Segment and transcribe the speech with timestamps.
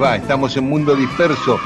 [0.00, 0.16] Les va?
[0.16, 1.58] Estamos en Mundo Disperso.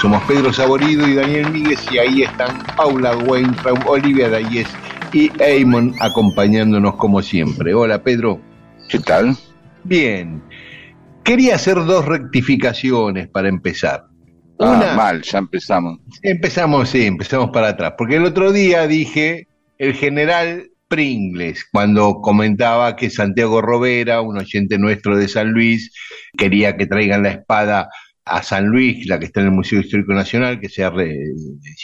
[0.00, 4.68] Somos Pedro Saborido y Daniel Míguez y ahí están Paula Weintraub, Olivia Dayes
[5.12, 7.74] y Eamon acompañándonos como siempre.
[7.74, 8.40] Hola, Pedro.
[8.88, 9.36] ¿Qué tal?
[9.84, 10.42] Bien.
[11.24, 14.04] Quería hacer dos rectificaciones para empezar.
[14.58, 15.98] Ah, Una, mal, ya empezamos.
[16.22, 19.48] empezamos, sí, empezamos para atrás, porque el otro día dije
[19.78, 25.92] el general Pringles, cuando comentaba que Santiago Robera, un oyente nuestro de San Luis,
[26.36, 27.88] quería que traigan la espada
[28.24, 31.16] a San Luis, la que está en el Museo Histórico Nacional, que sea re-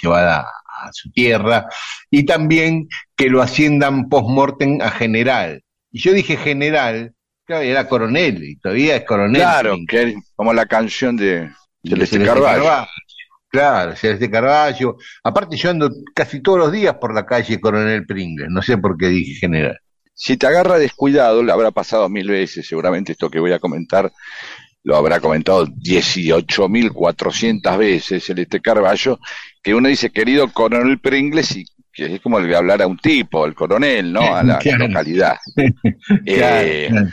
[0.03, 1.67] llevada a su tierra,
[2.11, 5.63] y también que lo asciendan post-mortem a general.
[5.91, 7.13] Y yo dije general,
[7.45, 9.41] claro, era coronel, y todavía es coronel.
[9.43, 11.51] Claro, que como la canción de
[11.85, 12.65] Celeste Celeste Carvalho.
[12.65, 12.89] Carvalho.
[13.53, 14.97] Claro, Celeste Carballo.
[15.23, 18.49] Aparte, yo ando casi todos los días por la calle Coronel Pringles.
[18.51, 19.79] No sé por qué dije general.
[20.15, 24.11] Si te agarra descuidado, le habrá pasado mil veces, seguramente esto que voy a comentar
[24.85, 29.21] lo habrá comentado 18.400 veces Celeste Carballo,
[29.63, 32.99] que uno dice, querido coronel Pringles, y que es como el de hablar a un
[32.99, 34.35] tipo, el coronel, ¿no?
[34.35, 34.89] A la Claro.
[34.89, 35.37] localidad.
[36.25, 37.09] Claro, Eh, claro.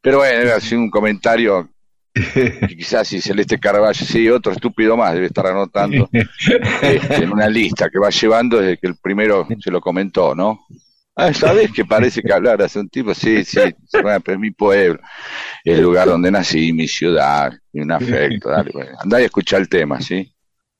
[0.00, 1.70] Pero bueno, era así un comentario
[2.68, 6.08] que quizás si Celeste Carballo, sí, otro estúpido más debe estar anotando
[6.82, 10.66] este, en una lista que va llevando desde que el primero se lo comentó, ¿no?
[11.14, 13.14] Ah, ¿sabes que parece que hablar hace un tipo?
[13.14, 14.98] Sí, sí, es mi pueblo,
[15.62, 19.68] el lugar donde nací, mi ciudad, y un afecto, dale, bueno, andá y escuchá el
[19.68, 20.32] tema, ¿sí?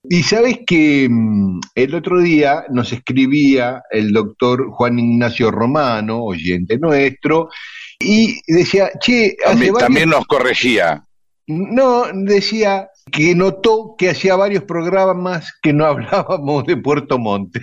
[0.05, 6.79] Y sabes que mm, el otro día nos escribía el doctor Juan Ignacio Romano, oyente
[6.79, 7.51] nuestro,
[8.01, 11.05] y decía, che, hace También, varios- también nos corregía,
[11.47, 17.57] No, decía que notó que hacía varios programas que no hablábamos de Puerto Montt.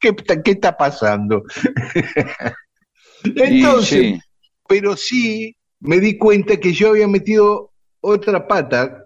[0.00, 1.42] ¿Qué, está- qué está pasando?
[3.24, 4.20] Entonces, sí,
[4.68, 9.04] pero sí me di cuenta que yo había metido otra pata.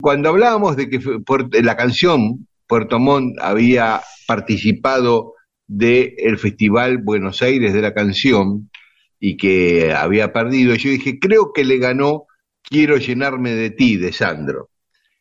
[0.00, 1.00] Cuando hablábamos de que
[1.62, 5.34] la canción Puerto Montt había participado
[5.66, 8.70] del Festival Buenos Aires de la Canción
[9.18, 12.24] y que había perdido, yo dije, creo que le ganó
[12.62, 14.70] Quiero llenarme de ti, de Sandro,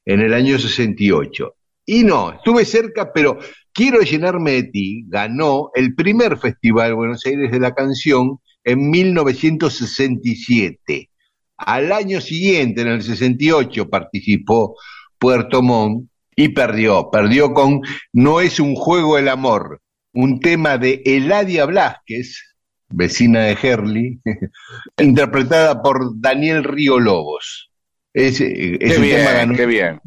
[0.06, 1.56] en el año 68.
[1.86, 3.40] Y no, estuve cerca, pero
[3.74, 11.10] Quiero llenarme de ti ganó el primer Festival Buenos Aires de la Canción en 1967.
[11.56, 14.76] Al año siguiente, en el 68, participó
[15.18, 17.10] Puerto Montt y perdió.
[17.10, 17.80] Perdió con
[18.12, 19.80] No es un juego el amor,
[20.14, 22.49] un tema de Eladia Blasquez,
[22.90, 24.20] vecina de Herley,
[24.98, 27.72] interpretada por Daniel Río Lobos.
[28.14, 30.02] Ese, qué ese tema ganó qué bien.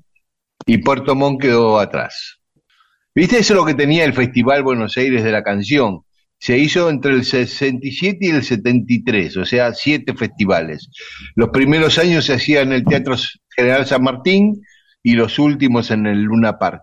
[0.66, 2.41] y Puerto Montt quedó atrás.
[3.15, 3.38] ¿Viste?
[3.38, 6.00] Eso es lo que tenía el Festival Buenos Aires de la Canción.
[6.38, 10.89] Se hizo entre el 67 y el 73, o sea, siete festivales.
[11.36, 13.15] Los primeros años se hacían en el Teatro
[13.54, 14.60] General San Martín
[15.03, 16.83] y los últimos en el Luna Park.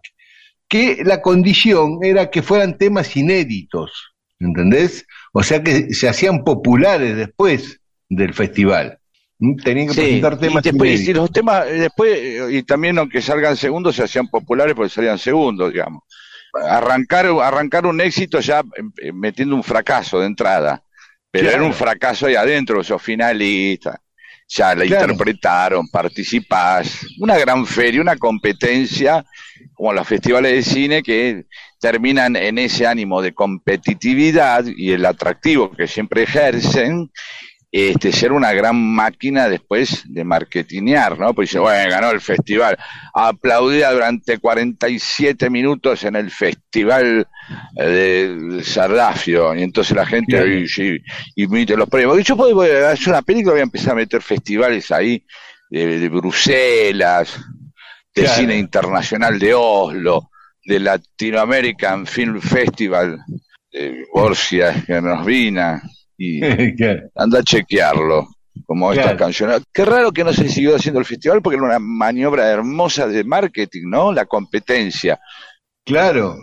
[0.68, 5.06] Que la condición era que fueran temas inéditos, ¿entendés?
[5.33, 8.97] O sea que se hacían populares después del festival.
[9.37, 9.55] ¿Mm?
[9.57, 12.97] Tenían que Sí, presentar y temas después, y los temas, eh, después, eh, y también
[12.97, 16.03] aunque salgan segundos, se hacían populares porque salían segundos, digamos.
[16.67, 18.59] Arrancar, arrancar un éxito ya
[19.01, 20.83] eh, metiendo un fracaso de entrada,
[21.31, 21.57] pero Claro.
[21.57, 23.97] era un fracaso ahí adentro, esos finalistas,
[24.47, 25.13] ya la Claro.
[25.13, 29.23] interpretaron, participás, una gran feria, una competencia,
[29.79, 31.45] como los festivales de cine que
[31.79, 37.09] terminan en ese ánimo de competitividad y el atractivo que siempre ejercen,
[37.71, 41.33] este, ser una gran máquina después de marketinear, ¿no?
[41.33, 42.77] Pues dice, bueno, ganó el festival,
[43.13, 47.25] aplaudida durante 47 minutos en el festival
[47.77, 50.97] eh, del Sardafio, y entonces la gente, y, sí,
[51.37, 52.19] y mete los premios.
[52.19, 55.23] Y yo puedo hacer una película, voy a empezar a meter festivales ahí,
[55.69, 57.39] de, Bruselas,
[58.15, 60.29] de cine internacional de Oslo,
[60.63, 63.19] de Latinoamerican Film Festival,
[63.71, 65.81] de Borsia, Gernosvina,
[66.17, 66.41] y
[67.15, 68.27] anda a chequearlo,
[68.65, 69.63] como esta canción.
[69.73, 73.23] Qué raro que no se siguió haciendo el festival porque era una maniobra hermosa de
[73.23, 74.11] marketing, ¿no?
[74.11, 75.19] La competencia.
[75.85, 76.38] Claro.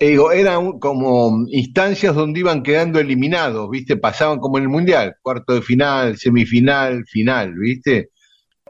[0.00, 3.96] Digo, eran como instancias donde iban quedando eliminados, ¿viste?
[3.96, 8.10] Pasaban como en el Mundial, cuarto de final, semifinal, final, ¿viste?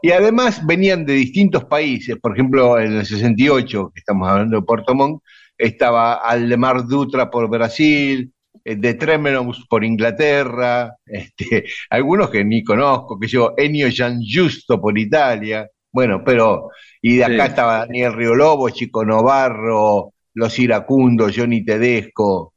[0.01, 4.65] Y además venían de distintos países, por ejemplo, en el 68, que estamos hablando de
[4.65, 5.21] Puerto Montt,
[5.57, 8.31] estaba Aldemar Dutra por Brasil,
[8.63, 14.97] eh, de Tremenous por Inglaterra, este, algunos que ni conozco, que yo, Ennio Giusto por
[14.97, 16.69] Italia, bueno, pero,
[17.01, 22.53] y de acá estaba Daniel Riolobo, Chico Novarro, Los Iracundos, Johnny Tedesco.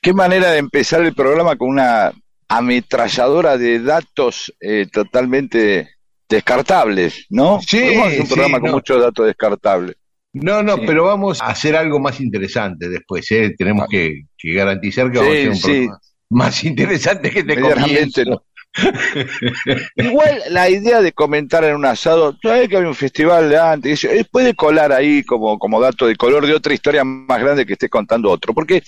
[0.00, 2.12] Qué manera de empezar el programa con una
[2.48, 5.90] ametralladora de datos eh, totalmente
[6.32, 7.60] descartables, ¿no?
[7.60, 9.96] Sí, es un programa con muchos datos descartables.
[10.32, 13.54] No, no, pero vamos a hacer algo más interesante después, ¿eh?
[13.56, 16.00] Tenemos que, garantizar que vamos a hacer un programa
[16.30, 18.24] más interesante que te comienzo.
[18.24, 18.42] No.
[19.96, 24.08] Igual la idea de comentar en un asado, sabes que hay un festival de antes,
[24.30, 27.90] puede colar ahí como, como dato de color de otra historia más grande que esté
[27.90, 28.82] contando otro, porque,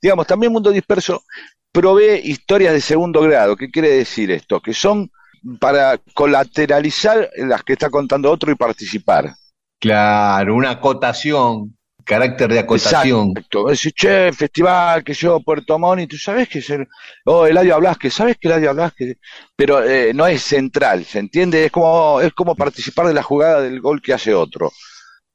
[0.00, 1.24] digamos, también Mundo Disperso
[1.72, 3.56] provee historias de segundo grado.
[3.56, 4.60] ¿Qué quiere decir esto?
[4.60, 5.10] Que son
[5.58, 9.34] para colateralizar las que está contando otro y participar.
[9.80, 13.30] Claro, una acotación, carácter de acotación.
[13.30, 13.66] Exacto.
[13.66, 16.88] Decir, che, festival, que yo, Puerto Montt, y tú sabes que es el,
[17.26, 19.18] oh, Eladio Blasque, sabes que Eladio Blasque,
[19.54, 21.66] pero eh, no es central, ¿se entiende?
[21.66, 24.72] Es como, es como participar de la jugada del gol que hace otro.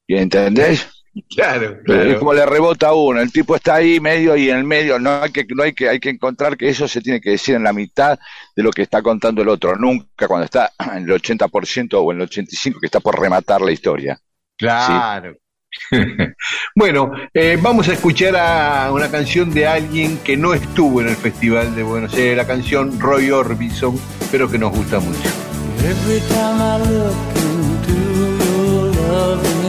[0.07, 0.89] ¿Y entendés?
[1.29, 2.09] Claro, claro.
[2.09, 4.97] Es como le rebota a uno, el tipo está ahí medio y en el medio,
[4.97, 7.53] no hay que, no hay que, hay que encontrar que eso se tiene que decir
[7.53, 8.17] en la mitad
[8.55, 12.21] de lo que está contando el otro, nunca cuando está en el 80% o en
[12.21, 14.19] el 85% que está por rematar la historia.
[14.57, 15.35] Claro.
[16.75, 21.15] bueno, eh, vamos a escuchar a una canción de alguien que no estuvo en el
[21.15, 23.99] Festival de Buenos Aires, la canción Roy Orbison,
[24.31, 25.29] pero que nos gusta mucho.
[25.79, 27.93] Every time I look into
[28.93, 29.62] your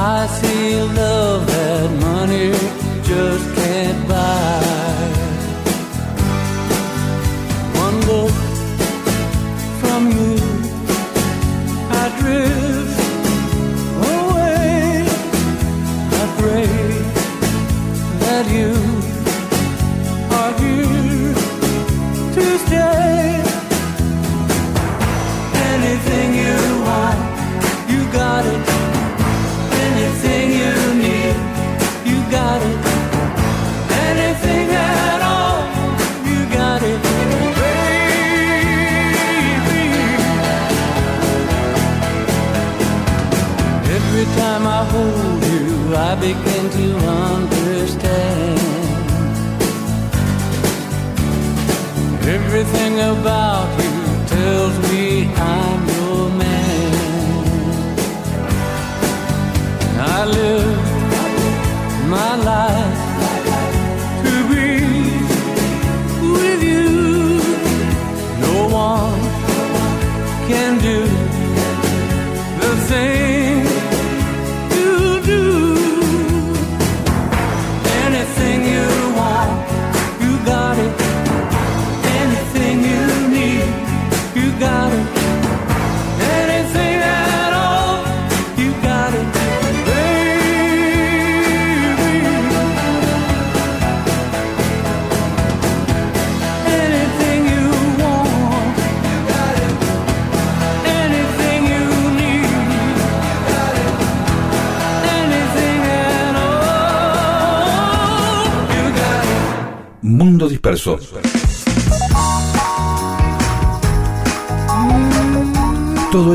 [0.00, 2.52] I see love that money
[3.02, 4.67] just can't buy.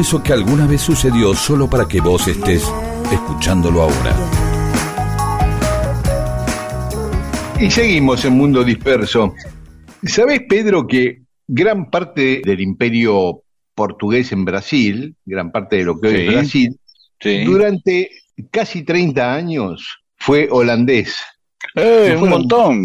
[0.04, 2.70] Eso que alguna vez sucedió solo para que vos estés
[3.10, 4.14] escuchándolo ahora.
[7.58, 9.34] Y seguimos en Mundo Disperso.
[10.04, 13.44] ¿Sabés, Pedro, que gran parte del imperio
[13.74, 16.34] portugués en Brasil, gran parte de lo que hoy es.
[16.34, 16.78] Brasil,
[17.22, 17.46] Sí.
[17.46, 18.10] durante
[18.52, 21.16] casi 30 años fue holandés.
[21.76, 22.84] Eh, un montón.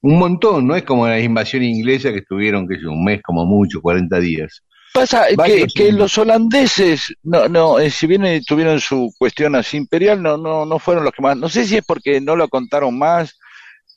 [0.00, 3.44] Un montón, no es como la invasión inglesa que estuvieron, que es un mes como
[3.44, 4.62] mucho, 40 días.
[4.94, 5.26] Pasa
[5.74, 10.64] que, los holandeses, no, no, eh, si bien tuvieron su cuestión así imperial, no, no,
[10.64, 11.36] no fueron los que más.
[11.36, 13.36] No sé si es porque no lo contaron más,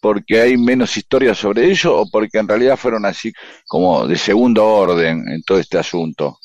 [0.01, 3.31] porque hay menos historias sobre ello, o porque en realidad fueron así
[3.67, 6.39] como de segundo orden en todo este asunto.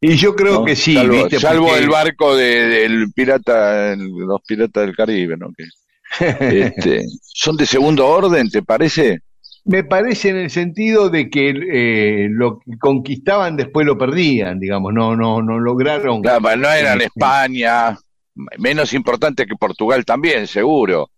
[0.00, 0.94] Y yo creo que sí,
[1.40, 5.48] salvo, el barco del pirata, los piratas del Caribe, ¿no?
[5.52, 5.64] Que,
[6.66, 9.22] este, son de segundo orden, ¿te parece?
[9.68, 14.94] Me parece en el sentido de que eh, lo que conquistaban después lo perdían, digamos,
[14.94, 16.22] no, no, no lograron.
[16.22, 17.94] Claro, no eran España,
[18.56, 21.10] menos importante que Portugal también, seguro.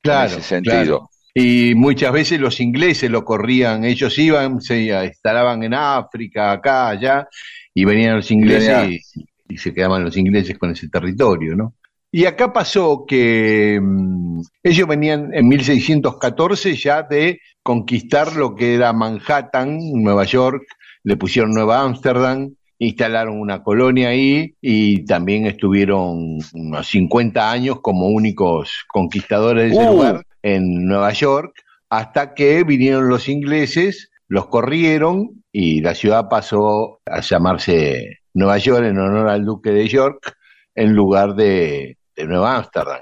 [0.00, 0.32] Claro.
[0.32, 1.10] En ese sentido.
[1.34, 7.28] Y muchas veces los ingleses lo corrían, ellos iban, se instalaban en África, acá, allá,
[7.74, 9.12] y venían los ingleses
[9.50, 11.74] y, se quedaban los ingleses con ese territorio, ¿no?
[12.10, 17.38] Y acá pasó que mm, ellos venían en 1614 ya de
[17.68, 20.62] conquistar lo que era Manhattan, Nueva York,
[21.04, 28.08] le pusieron Nueva Ámsterdam, instalaron una colonia ahí y también estuvieron unos 50 años como
[28.08, 29.92] únicos conquistadores de ese uh.
[29.92, 31.52] lugar en Nueva York,
[31.90, 38.86] hasta que vinieron los ingleses, los corrieron y la ciudad pasó a llamarse Nueva York
[38.86, 40.34] en honor al duque de York
[40.74, 43.00] en lugar de, Nueva Ámsterdam.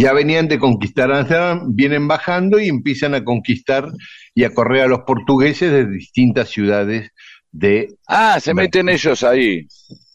[0.00, 3.88] Ya venían de conquistar Ámsterdam, vienen bajando y empiezan a conquistar
[4.34, 7.10] y a correr a los portugueses de distintas ciudades
[7.52, 7.88] de...
[8.06, 9.66] Ah, se meten ellos ahí.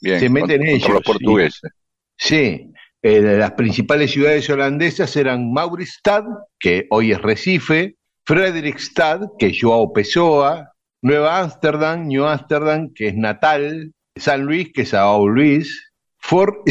[0.01, 0.89] Bien, se meten ellos.
[0.89, 1.71] los portugueses.
[2.17, 2.71] Sí,
[3.01, 6.23] eh, las principales ciudades holandesas eran Mauristad,
[6.59, 7.95] que hoy es Recife,
[8.25, 10.71] Frederikstad, que es Joao Pessoa,
[11.01, 15.90] Nueva Ámsterdam, New Amsterdam, que es Natal, San Luis, que es Sao Luis,
[16.31, 16.65] Fort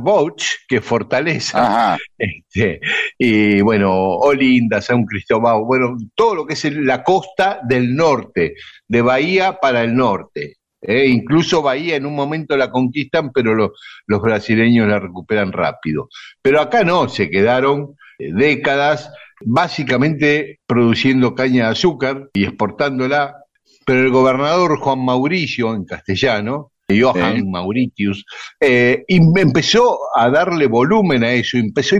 [0.00, 2.80] Bosch, que es Fortaleza, este,
[3.18, 8.54] y bueno, Olinda, San Cristóbal, bueno, todo lo que es la costa del norte,
[8.88, 10.56] de Bahía para el norte.
[10.80, 11.08] ¿eh?
[11.08, 16.08] incluso Bahía en un momento la conquistan, pero los brasileños la recuperan rápido.
[16.40, 23.44] Pero acá no, se quedaron eh, décadas básicamente produciendo caña de azúcar y exportándola,
[23.84, 28.24] pero el gobernador Juan Mauricio, en castellano, Johan Mauritius,
[28.60, 31.96] eh, empezó a darle volumen a eso, empezó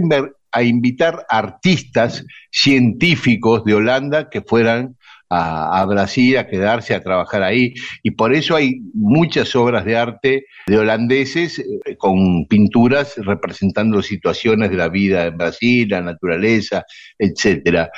[0.52, 4.96] a invitar artistas científicos de Holanda que fueran
[5.30, 7.74] a, Brasil a quedarse a trabajar ahí.
[8.02, 14.70] Y por eso hay muchas obras de arte de holandeses eh, con pinturas representando situaciones
[14.70, 16.84] de la vida en Brasil, la naturaleza,
[17.18, 17.90] etcétera.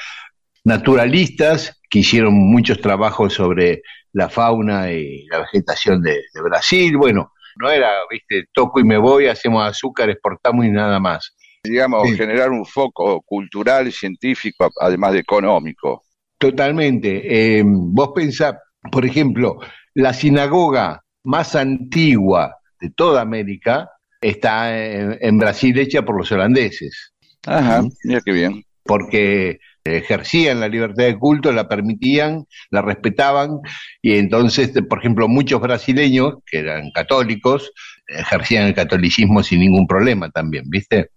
[0.64, 6.96] Naturalistas que hicieron muchos trabajos sobre la fauna y la vegetación de, Brasil.
[6.96, 11.34] Bueno, no era, viste, toco y me voy, hacemos azúcar, exportamos y nada más.
[11.64, 16.02] Digamos, generar un foco cultural, científico, además de económico.
[16.36, 17.58] Totalmente.
[17.58, 18.56] Eh, vos pensás,
[18.90, 19.60] por ejemplo,
[19.94, 23.88] la sinagoga más antigua de toda América
[24.20, 27.12] está en, Brasil hecha por los holandeses.
[27.46, 28.64] Ajá, mira qué bien.
[28.84, 33.60] Porque ejercían la libertad de culto, la permitían, la respetaban,
[34.00, 37.72] y entonces, por ejemplo, muchos brasileños, que eran católicos,
[38.06, 41.10] ejercían el catolicismo sin ningún problema también, ¿viste?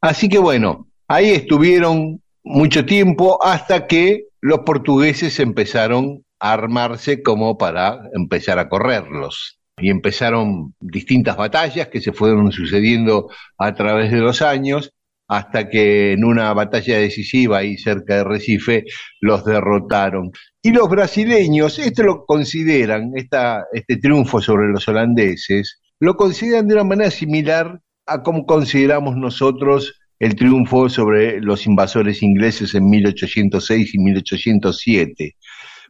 [0.00, 7.58] Así que bueno, ahí estuvieron mucho tiempo hasta que los portugueses empezaron a armarse como
[7.58, 9.58] para empezar a correrlos.
[9.76, 14.92] Y empezaron distintas batallas que se fueron sucediendo a través de los años,
[15.30, 18.84] hasta que en una batalla decisiva ahí cerca de Recife
[19.20, 20.32] los derrotaron.
[20.60, 26.74] Y los brasileños, esto lo consideran, esta, este triunfo sobre los holandeses, lo consideran de
[26.74, 33.94] una manera similar a como consideramos nosotros el triunfo sobre los invasores ingleses en 1806
[33.94, 35.36] y 1807,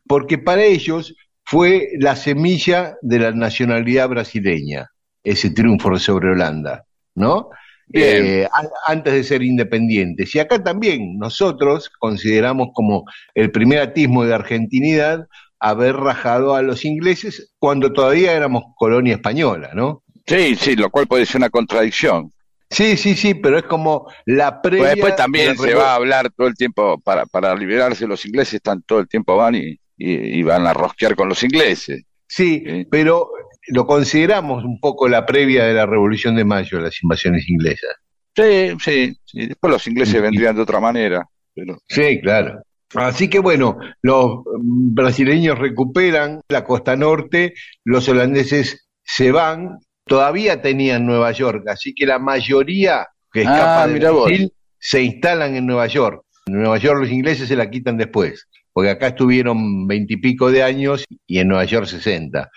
[0.07, 1.15] porque para ellos
[1.47, 4.91] fue la semilla de la nacionalidad brasileña,
[5.25, 7.49] ese triunfo sobre Holanda, ¿no?
[7.93, 8.47] Eh,
[8.87, 10.35] antes de ser independientes.
[10.35, 13.05] Y acá también nosotros consideramos como
[13.35, 15.27] el primer atismo de argentinidad
[15.59, 20.03] haber rajado a los ingleses cuando todavía éramos colonia española, ¿no?
[20.27, 22.31] Sí, sí, lo cual puede ser una contradicción.
[22.71, 24.85] Sí, sí, sí, pero es como la previa...
[24.85, 28.55] Pues después también se va a hablar todo el tiempo, para, para liberarse los ingleses,
[28.55, 32.05] están todo el tiempo van y, y, van a rosquear con los ingleses.
[32.29, 33.29] Sí, pero
[33.69, 37.91] lo consideramos un poco la previa de la Revolución de Mayo, las invasiones inglesas.
[38.35, 39.47] Sí, sí, sí.
[39.47, 41.27] después los ingleses vendrían de otra manera.
[41.55, 41.79] Pero...
[41.89, 42.63] Sí, claro.
[42.95, 49.79] Así que bueno, los brasileños recuperan la costa norte, los holandeses se van
[50.11, 55.55] todavía tenían Nueva York, así que la mayoría que escapa ah, de Brasil se instalan
[55.55, 56.25] en Nueva York.
[56.47, 58.49] En Nueva York los ingleses se la quitan después.
[58.73, 62.51] porque acá estuvieron veintipico de años y en Nueva York sesenta.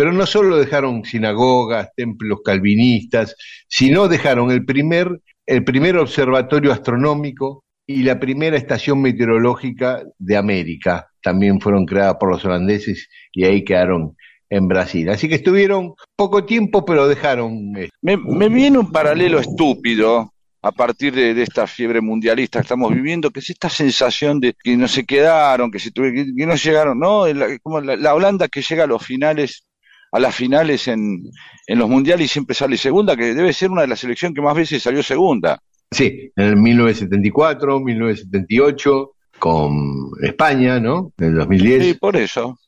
[0.00, 3.36] Pero no solo dejaron sinagogas, templos calvinistas,
[3.68, 11.10] sino dejaron el primer, el primer observatorio astronómico y la primera estación meteorológica de América.
[11.22, 14.16] También fueron creadas por los holandeses y ahí quedaron
[14.48, 15.10] en Brasil.
[15.10, 17.76] Así que estuvieron poco tiempo, pero dejaron.
[17.76, 22.92] Eh, me, me viene un paralelo estúpido a partir de, esta fiebre mundialista que estamos
[22.92, 26.98] viviendo, que es esta sensación de que no se quedaron, que, se que, no llegaron,
[26.98, 27.24] ¿no?
[27.62, 29.64] como la, Holanda que llega a los finales,
[30.12, 31.22] a las finales en,
[31.66, 34.42] en los mundiales y siempre sale segunda, que debe ser una de las selecciones que
[34.42, 35.60] más veces salió segunda.
[35.90, 41.12] Sí, en el 1974, 1978, con España, ¿no?
[41.18, 41.84] En el 2010.
[41.84, 42.58] Sí, por eso.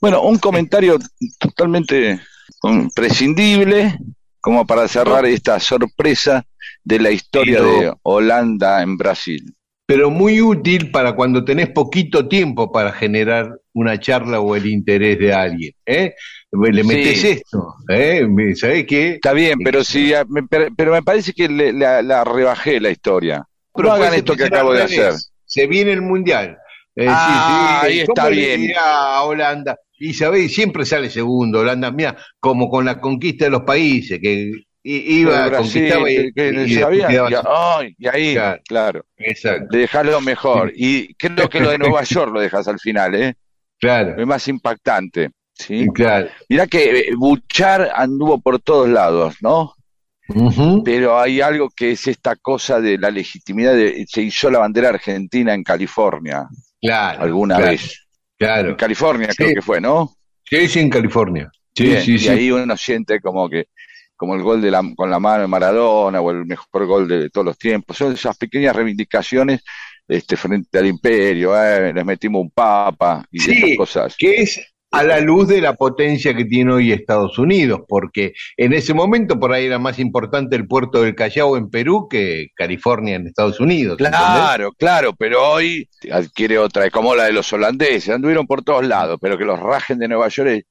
[0.00, 0.98] Bueno, un comentario
[1.38, 2.20] totalmente
[2.94, 3.98] prescindible,
[4.40, 6.44] como para cerrar esta sorpresa
[6.84, 9.54] de la historia de Holanda en Brasil.
[9.86, 15.18] Pero muy útil para cuando tenés poquito tiempo para generar una charla o el interés
[15.18, 15.72] de alguien.
[15.86, 16.14] ¿eh?
[16.50, 18.26] Le metes esto, ¿eh?
[18.54, 19.14] ¿sabés qué?
[19.14, 20.12] Está bien, pero si,
[20.76, 23.44] pero me parece que la, rebajé la historia.
[23.74, 25.14] Pero no hagan esto que acabo de hacer.
[25.44, 26.58] Se viene el mundial.
[27.06, 28.72] ah, ahí está bien.
[28.78, 29.78] a Holanda?
[29.98, 34.50] Y sabéis, siempre sale segundo Holanda, mía, como con la conquista de los países, que
[34.82, 38.36] iba, conquistaba y, y, ahí,
[38.66, 40.02] claro, exacto.
[40.02, 40.72] lo mejor.
[40.74, 43.34] Y creo que lo de Nueva York lo dejas al final, ¿eh?
[43.82, 44.14] Claro.
[44.16, 45.30] Es más impactante.
[45.52, 45.88] ¿sí?
[45.92, 46.28] Claro.
[46.48, 49.74] Mirá que eh, Buchar anduvo por todos lados, ¿no?
[50.84, 54.88] Pero hay algo que es esta cosa de la legitimidad de se hizo la bandera
[54.88, 56.46] argentina en California.
[56.80, 57.22] Claro.
[57.22, 58.06] Alguna vez.
[58.38, 58.70] Claro.
[58.70, 60.14] En California creo que fue, ¿no?
[60.48, 61.50] Sí, sí, en California.
[61.74, 63.66] Sí, sí, y ahí uno siente como que,
[64.16, 67.28] como el gol de la, con la mano de Maradona o el mejor gol de,
[67.28, 67.96] todos los tiempos.
[67.96, 69.62] Son esas pequeñas reivindicaciones
[70.08, 74.16] este, frente al imperio, eh, les metimos un papa y esas cosas.
[74.16, 74.60] Que es
[74.92, 79.40] a la luz de la potencia que tiene hoy Estados Unidos, porque en ese momento
[79.40, 83.58] por ahí era más importante el puerto del Callao en Perú que California en Estados
[83.58, 83.96] Unidos.
[83.96, 89.18] Claro, claro, pero hoy adquiere otra, como la de los holandeses, anduvieron por todos lados,
[89.20, 90.62] pero que los rajen de Nueva York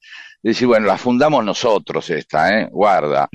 [0.43, 2.67] es decir, bueno, la fundamos nosotros esta, ¿eh?
[2.71, 3.29] Guarda.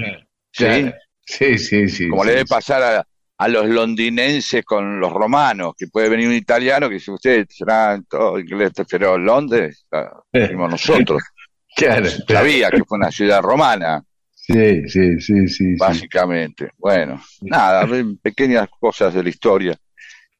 [0.50, 0.90] ¿Sí?
[1.24, 2.08] Sí, sí, sí.
[2.08, 3.06] Como le debe pasar a,
[3.38, 8.00] a los londinenses con los romanos, que puede venir un italiano que dice, usted será
[8.08, 9.86] todo inglés, pero Londres,
[10.30, 11.22] fuimos nosotros.
[11.76, 14.02] claro, Sabía que fue una ciudad romana.
[14.32, 15.74] Sí, sí, sí, sí.
[15.76, 16.70] Básicamente.
[16.78, 17.86] Bueno, nada,
[18.22, 19.76] pequeñas cosas de la historia,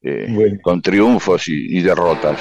[0.01, 2.39] eh, con triunfos y derrotas.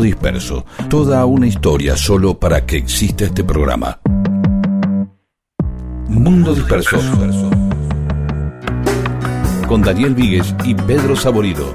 [0.00, 0.64] Disperso.
[0.88, 4.00] Toda una historia solo para que exista este programa.
[6.08, 6.98] Mundo Disperso.
[9.68, 11.72] Con Daniel Víguez y Pedro Saborido.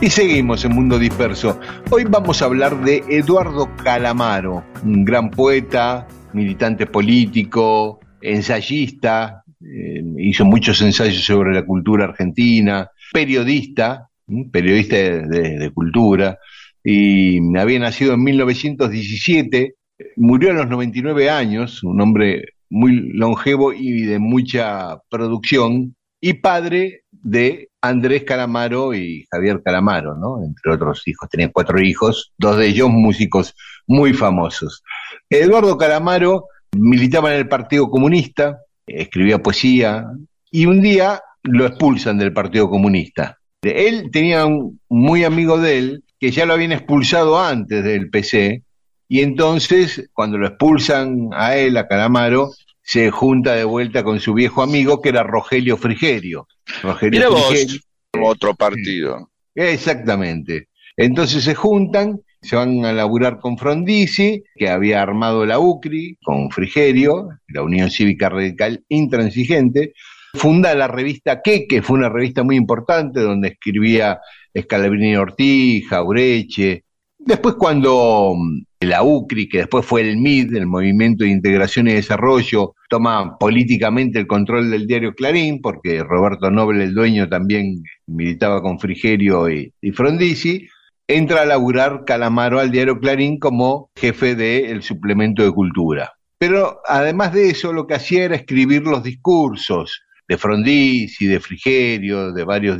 [0.00, 1.58] Y seguimos en Mundo Disperso.
[1.90, 10.44] Hoy vamos a hablar de Eduardo Calamaro, un gran poeta, militante político, ensayista, eh, hizo
[10.44, 14.10] muchos ensayos sobre la cultura argentina, periodista,
[14.50, 16.38] periodista de, cultura,
[16.82, 19.74] y había nacido en 1917,
[20.16, 27.02] murió a los 99 años, un hombre muy longevo y de mucha producción, y padre
[27.10, 30.16] de Andrés Calamaro y Javier Calamaro.
[30.44, 33.54] Entre otros hijos, tenía cuatro hijos, dos de ellos músicos
[33.86, 34.82] muy famosos.
[35.28, 40.06] Eduardo Calamaro militaba en el Partido Comunista, escribía poesía,
[40.50, 43.38] y un día lo expulsan del Partido Comunista.
[43.70, 48.62] Él tenía un muy amigo de él que ya lo habían expulsado antes del PC,
[49.08, 52.50] y entonces cuando lo expulsan a él, a Calamaro,
[52.82, 56.46] se junta de vuelta con su viejo amigo que era Rogelio Frigerio.
[56.82, 57.80] Rogelio Frigerio,
[58.22, 59.30] otro partido.
[59.54, 60.68] Exactamente.
[60.96, 66.50] Entonces se juntan, se van a laburar con Frondizi, que había armado la UCRI, con
[66.50, 69.92] Frigerio, la Unión Cívica Radical Intransigente,
[70.34, 74.20] funda la revista Que, que fue una revista muy importante donde escribía
[74.58, 76.84] Scalabrini Ortiz, Jaureche.
[77.18, 78.36] Después cuando
[78.80, 84.18] la UCRI, que después fue el MID, el Movimiento de Integración y Desarrollo, toma políticamente
[84.18, 89.72] el control del diario Clarín, porque Roberto Noble, el dueño, también militaba con Frigerio y,
[89.92, 90.68] Frondizi,
[91.08, 96.12] entra a laburar Calamaro al diario Clarín como jefe del suplemento de cultura.
[96.38, 102.32] Pero además de eso, lo que hacía era escribir los discursos de Frondizi, de Frigerio,
[102.32, 102.78] de varios.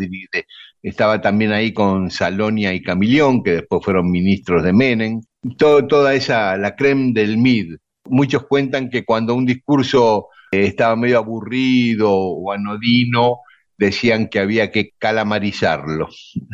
[0.83, 5.21] Estaba también ahí con Salonia y Camillón, que después fueron ministros de Menem
[5.55, 7.77] toda esa, la creme del MID.
[8.09, 13.41] Muchos cuentan que cuando un discurso eh, estaba medio aburrido o anodino,
[13.77, 16.09] decían que había que calamarizarlo.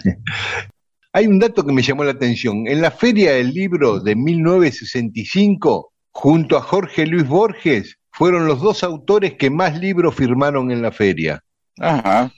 [1.15, 2.67] Hay un dato que me llamó la atención.
[2.67, 8.85] En la Feria del Libro de 1965, junto a Jorge Luis Borges, fueron los dos
[8.85, 11.43] autores que más libros firmaron en la feria.
[11.79, 12.31] Ajá.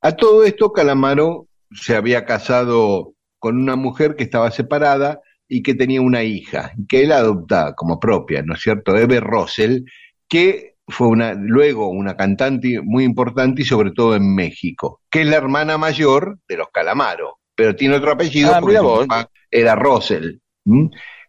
[0.00, 5.74] A todo esto, Calamaro se había casado con una mujer que estaba separada y que
[5.74, 8.96] tenía una hija, que él adopta como propia, ¿no es cierto?
[8.96, 9.82] Eve Russell,
[10.28, 15.26] que fue una, luego una cantante muy importante y sobre todo en México, que es
[15.26, 18.78] la hermana mayor de los Calamaro, pero tiene otro apellido ah, porque
[19.50, 20.38] era Russell.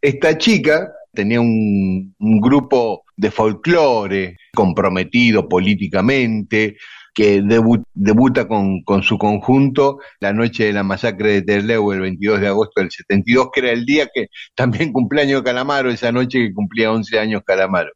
[0.01, 6.78] Esta chica tenía un, un grupo de folclore comprometido políticamente,
[7.15, 12.47] que debuta con, su conjunto la noche de la masacre de Terleu el 22 de
[12.47, 16.91] agosto del 72, que era el día que también cumpleaños Calamaro, esa noche que cumplía
[16.91, 17.91] 11 años Calamaro.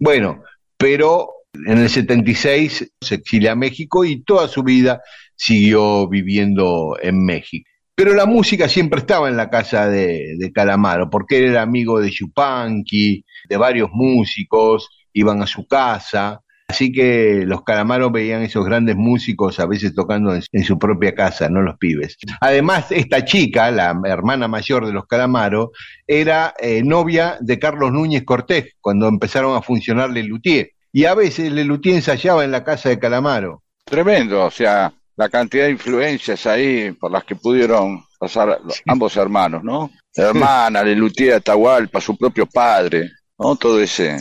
[0.00, 0.42] Bueno,
[0.76, 1.28] pero
[1.66, 5.02] en el 76 se exilia a México y toda su vida
[5.36, 7.70] siguió viviendo en México.
[7.94, 12.00] Pero la música siempre estaba en la casa de, de Calamaro, porque él era amigo
[12.00, 18.62] de Chupanqui, de varios músicos, iban a su casa, Así que los calamaros veían esos
[18.62, 22.18] grandes músicos a veces tocando en, su propia casa, no los pibes.
[22.42, 25.70] Además, esta chica, la hermana mayor de los calamaros,
[26.06, 30.72] era eh, novia de Carlos Núñez Cortés cuando empezaron a funcionar Lelutier.
[30.92, 33.62] Y a veces Lelutier ensayaba en la casa de Calamaro.
[33.86, 39.64] Tremendo, o sea, la cantidad de influencias ahí por las que pudieron pasar ambos hermanos,
[39.64, 39.90] ¿no?
[40.14, 43.56] La hermana, Lelutier, Atahualpa, su propio padre, ¿no?
[43.56, 44.16] Todo ese,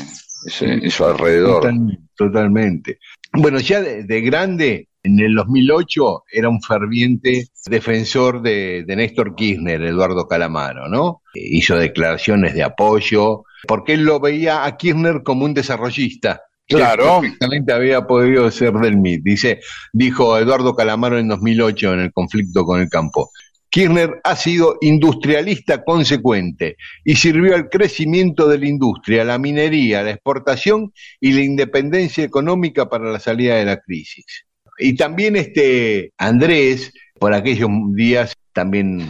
[0.46, 1.70] eso alrededor.
[2.16, 3.00] Totalmente.
[3.34, 10.28] Bueno, ya de, grande, en el 2008 era un ferviente defensor de, Néstor Kirchner, Eduardo
[10.28, 11.22] Calamaro, ¿no?
[11.34, 16.42] Hizo declaraciones de apoyo, porque él lo veía a Kirchner como un desarrollista.
[16.68, 17.22] Claro.
[17.22, 19.24] Perfectamente había podido ser del MIT.
[19.24, 19.60] Dice,
[19.94, 23.30] dijo Eduardo Calamaro en 2008 en el conflicto con el campo.
[23.70, 30.12] Kirchner ha sido industrialista consecuente y sirvió al crecimiento de la industria, la minería, la
[30.12, 34.46] exportación y la independencia económica para la salida de la crisis.
[34.80, 39.08] Y también este Andrés, por aquellos días, también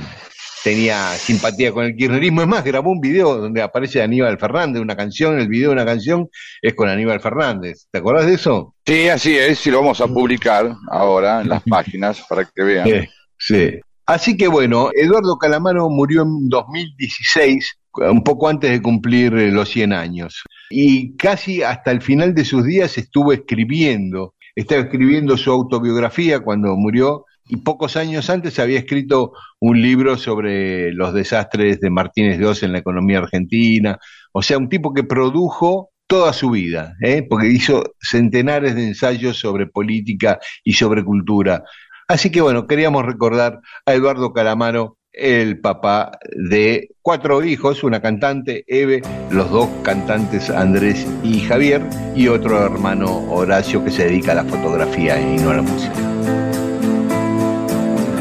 [0.63, 2.41] tenía simpatía con el kirchnerismo.
[2.41, 5.85] Es más, grabó un video donde aparece Aníbal Fernández, una canción, el video de una
[5.85, 6.29] canción
[6.61, 7.87] es con Aníbal Fernández.
[7.91, 8.75] ¿Te acuerdas de eso?
[8.85, 13.07] Sí, así es, y lo vamos a publicar ahora en las páginas para que vean.
[13.37, 13.79] sí.
[14.07, 17.77] Así que bueno, Eduardo Calamaro murió en 2016,
[18.09, 20.43] un poco antes de cumplir eh, los 100 años.
[20.69, 24.33] Y casi hasta el final de sus días estuvo escribiendo.
[24.55, 30.93] Estaba escribiendo su autobiografía cuando murió y pocos años antes había escrito un libro sobre
[30.93, 33.99] los desastres de Martínez Oz en la economía argentina.
[34.31, 37.25] O sea, un tipo que produjo toda su vida, ¿eh?
[37.29, 41.63] porque hizo centenares de ensayos sobre política y sobre cultura.
[42.09, 48.63] Así que bueno, queríamos recordar a Eduardo Calamaro el papá de cuatro hijos, una cantante,
[48.67, 51.81] Eve, los dos cantantes Andrés y Javier,
[52.15, 55.95] y otro hermano Horacio que se dedica a la fotografía y no a la música.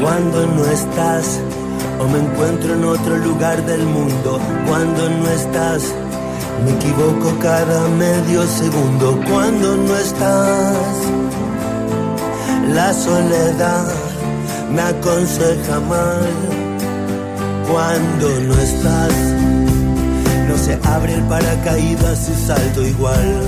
[0.01, 1.41] Cuando no estás
[1.99, 5.95] o me encuentro en otro lugar del mundo, cuando no estás,
[6.65, 10.77] me equivoco cada medio segundo, cuando no estás,
[12.73, 13.87] la soledad
[14.71, 16.27] me aconseja mal
[17.69, 19.13] cuando no estás.
[20.47, 23.41] No se abre el paracaídas y salto igual.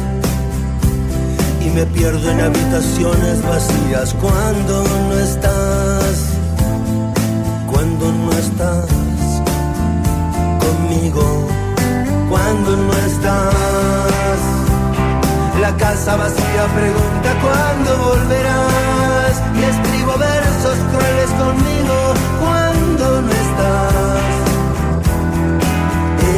[1.65, 6.15] Y me pierdo en habitaciones vacías cuando no estás.
[7.71, 8.89] Cuando no estás
[10.59, 11.47] conmigo.
[12.29, 14.39] Cuando no estás.
[15.61, 18.68] La casa vacía pregunta cuándo volverás.
[19.29, 24.29] Y escribo versos crueles conmigo cuando no estás.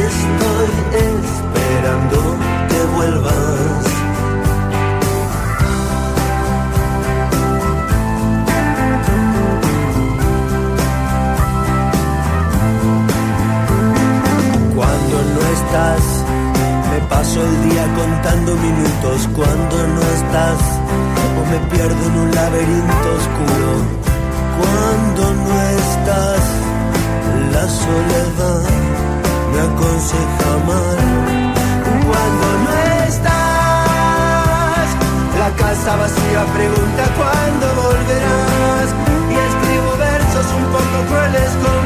[0.08, 0.68] Estoy
[1.08, 2.18] esperando
[2.68, 3.84] que vuelvas.
[14.76, 16.04] Cuando no estás,
[16.90, 19.28] me paso el día contando minutos.
[19.34, 20.58] Cuando no estás,
[21.38, 23.70] o me pierdo en un laberinto oscuro.
[24.58, 26.44] Cuando no estás,
[27.54, 28.62] la soledad
[29.52, 30.98] me aconseja mal.
[32.08, 32.72] Cuando no
[33.08, 34.88] estás,
[35.42, 38.88] la casa vacía pregunta cuándo volverás.
[39.32, 41.81] Y escribo versos un poco crueles conmigo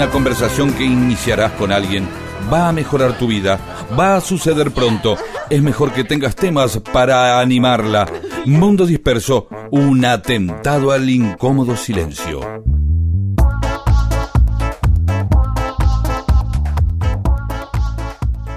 [0.00, 2.08] Una conversación que iniciarás con alguien
[2.50, 3.60] va a mejorar tu vida,
[3.98, 5.18] va a suceder pronto.
[5.50, 8.08] Es mejor que tengas temas para animarla.
[8.46, 12.40] Mundo disperso, un atentado al incómodo silencio.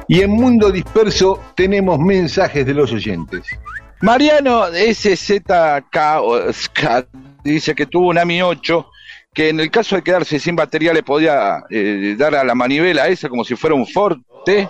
[0.08, 3.45] Y en Mundo Disperso tenemos mensajes de los oyentes.
[3.99, 5.91] Mariano SZK
[7.43, 8.92] dice que tuvo un AMI 8
[9.34, 13.08] que en el caso de quedarse sin batería le podía eh, dar a la manivela
[13.08, 14.67] esa como si fuera un forte.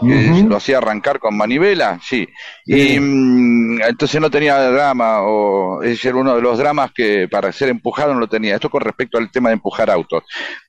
[0.00, 2.28] lo hacía arrancar con manivela, sí.
[2.64, 7.50] Y mm, entonces no tenía drama, o ese era uno de los dramas que para
[7.50, 8.54] ser empujado no lo tenía.
[8.54, 10.22] Esto con respecto al tema de empujar autos.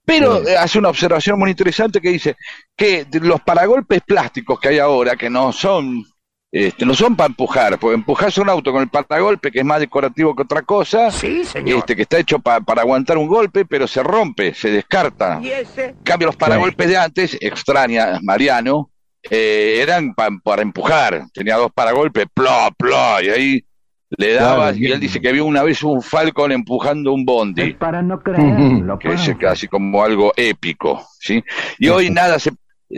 [0.04, 2.36] Pero eh, hace una observación muy interesante que dice
[2.76, 6.04] que los paragolpes plásticos que hay ahora, que no son
[6.52, 9.80] este, no son para empujar, porque empujarse un auto con el paragolpe, que es más
[9.80, 11.12] decorativo que otra cosa,
[11.78, 15.40] este, que está hecho pa- para aguantar un golpe, pero se rompe, se descarta.
[15.90, 18.90] En cambio, los paragolpes de antes, extraña, Mariano,
[19.30, 21.24] eh, eran pa- para empujar.
[21.34, 23.64] Tenía dos paragolpes, plo, plo, y ahí
[24.18, 27.74] le daba, Claro, y él dice que vio una vez un Falcon empujando un Bondi
[27.74, 31.44] Para no creerlo, que es casi como algo épico, ¿sí?
[31.78, 32.50] Y hoy nada se,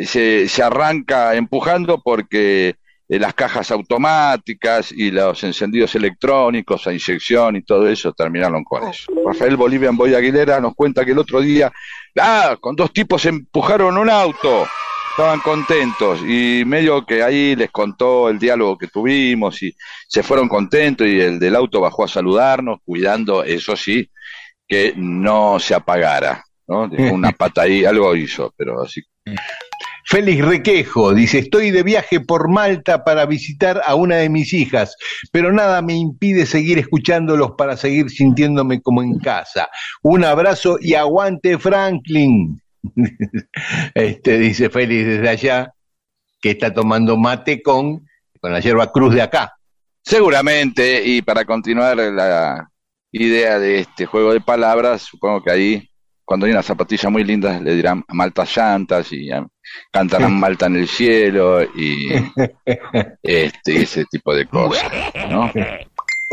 [0.06, 2.76] se, se arranca empujando porque
[3.20, 9.12] las cajas automáticas y los encendidos electrónicos a inyección y todo eso terminaron con eso.
[9.26, 11.72] Rafael Bolivia Boy Aguilera nos cuenta que el otro día,
[12.18, 14.66] ah, con dos tipos empujaron un auto,
[15.10, 19.76] estaban contentos y medio que ahí les contó el diálogo que tuvimos y
[20.08, 24.10] se fueron contentos y el del auto bajó a saludarnos, cuidando, eso sí,
[24.66, 26.84] que no se apagara, ¿no?
[27.12, 29.02] Una pata ahí, algo hizo, pero así.
[30.06, 34.96] Félix Requejo dice, estoy de viaje por Malta para visitar a una de mis hijas,
[35.32, 39.70] pero nada me impide seguir escuchándolos para seguir sintiéndome como en casa.
[40.04, 42.62] Un abrazo y aguante Franklin.
[43.94, 45.74] Este dice Félix desde allá,
[46.42, 48.08] que está tomando mate con,
[48.40, 49.54] con la hierba cruz de acá.
[50.04, 52.72] Seguramente, y para continuar la
[53.12, 55.91] idea de este juego de palabras, supongo que ahí,
[56.26, 59.46] cuando hay unas zapatillas muy lindas, le dirán Malta llantas y ah,
[59.92, 62.10] cantarán Malta en el cielo y
[63.24, 64.92] este, ese tipo de cosas,
[65.30, 65.52] ¿no?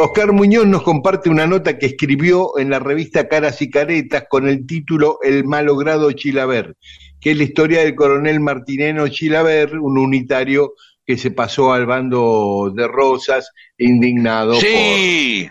[0.01, 4.49] Oscar Muñoz nos comparte una nota que escribió en la revista Caras y Caretas con
[4.49, 6.77] el título El malogrado Chilaver,
[7.21, 10.75] que es la historia del coronel Martineno Chilaver, un unitario
[11.05, 15.49] que se pasó al bando de Rosas, indignado Sí,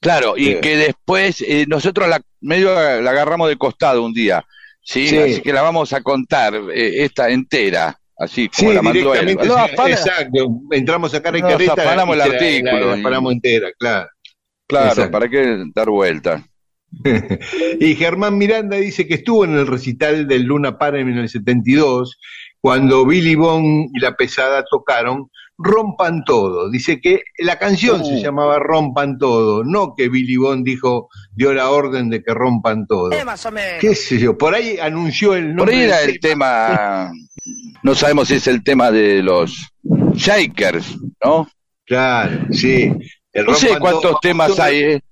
[0.00, 0.60] claro, y Sí.
[0.60, 4.44] que después eh, nosotros la medio la agarramos de costado un día,
[4.82, 5.08] ¿sí?
[5.08, 5.18] Sí.
[5.18, 9.26] Así que la vamos a contar eh, esta entera, así como Sí, la mandó él.
[9.26, 10.48] directamente, No, afana- exacto.
[10.72, 14.08] Entramos a Cara y Nos Caretas afanamos y el artículo la- afanamos entera, claro.
[14.66, 16.44] Claro, ¿para qué dar vuelta?
[17.80, 22.18] y Germán Miranda dice que estuvo en el recital del Luna Par en 1972,
[22.60, 26.70] cuando Billy Bond y La Pesada tocaron Rompan Todo.
[26.70, 28.22] Dice que la canción se uh.
[28.22, 33.10] llamaba Rompan Todo, no que Billy Bond dijo, dio la orden de que rompan todo.
[33.80, 34.38] ¿Qué sé yo?
[34.38, 35.64] Por ahí anunció el nombre.
[35.64, 37.10] Por ahí era el tema,
[37.82, 39.72] no sabemos si es el tema de los
[40.14, 41.48] Shakers, ¿no?
[41.84, 42.92] Claro, sí.
[43.34, 45.02] no sé cuántos temas hay, ¿eh?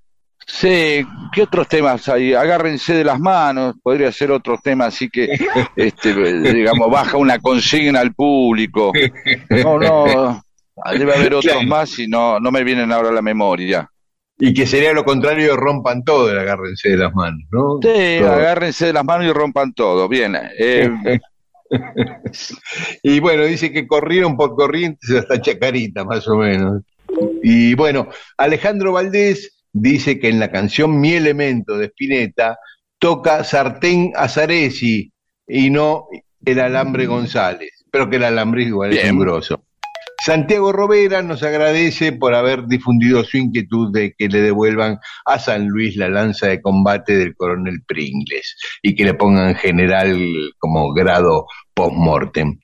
[0.49, 2.33] Sí, ¿qué otros temas hay?
[2.33, 5.27] Agárrense de las manos, podría ser otro tema así que,
[5.75, 6.13] este,
[6.53, 8.93] digamos, baja una consigna al público.
[9.49, 10.43] No, no,
[10.97, 13.89] debe haber otros más y no, no me vienen ahora a la memoria.
[14.39, 17.79] Y que sería lo contrario rompan todo, el agárrense de las manos, ¿no?
[17.81, 20.37] Sí, agárrense de las manos y rompan todo, bien.
[20.57, 20.89] Eh.
[23.03, 26.83] y bueno, dice que corrieron por corrientes hasta Chacarita, más o menos.
[27.43, 28.07] Y bueno,
[28.37, 32.57] Alejandro Valdés dice que en la canción Mi Elemento de Spinetta
[32.99, 35.11] toca Sartén Azaresi
[35.47, 36.07] y no
[36.43, 39.63] el Alambre González, pero que el Alambre igual es un grosso.
[40.23, 45.67] Santiago Robera nos agradece por haber difundido su inquietud de que le devuelvan a San
[45.67, 50.19] Luis la lanza de combate del coronel Pringles y que le pongan general
[50.57, 52.59] como grado post-mortem.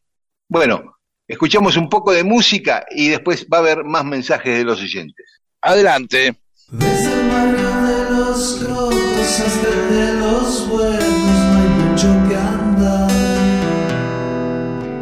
[0.49, 0.97] Bueno,
[1.28, 5.41] escuchamos un poco de música y después va a haber más mensajes de los oyentes.
[5.62, 6.36] Adelante.
[6.75, 12.36] Desde el barrio de los crotos hasta el de los buenos no hay mucho que
[12.36, 13.12] andar.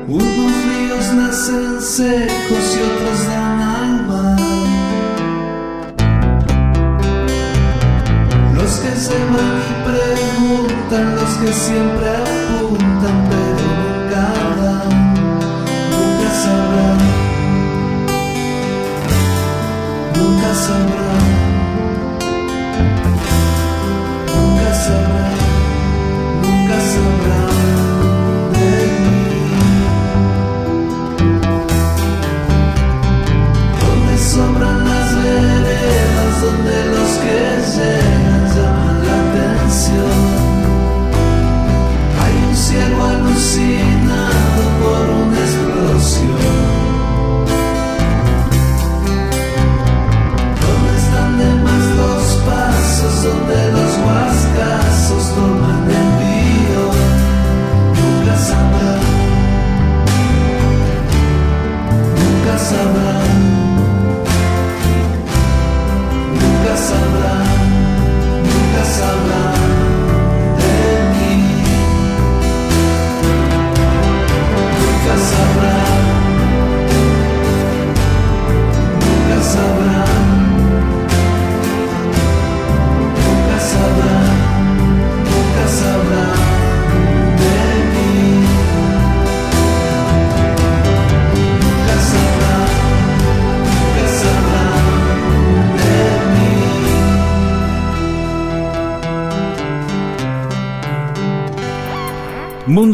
[0.05, 4.39] Unos ríos nacen secos y otros dan al mar.
[8.53, 12.90] Los que se van y preguntan, los que siempre apuntan,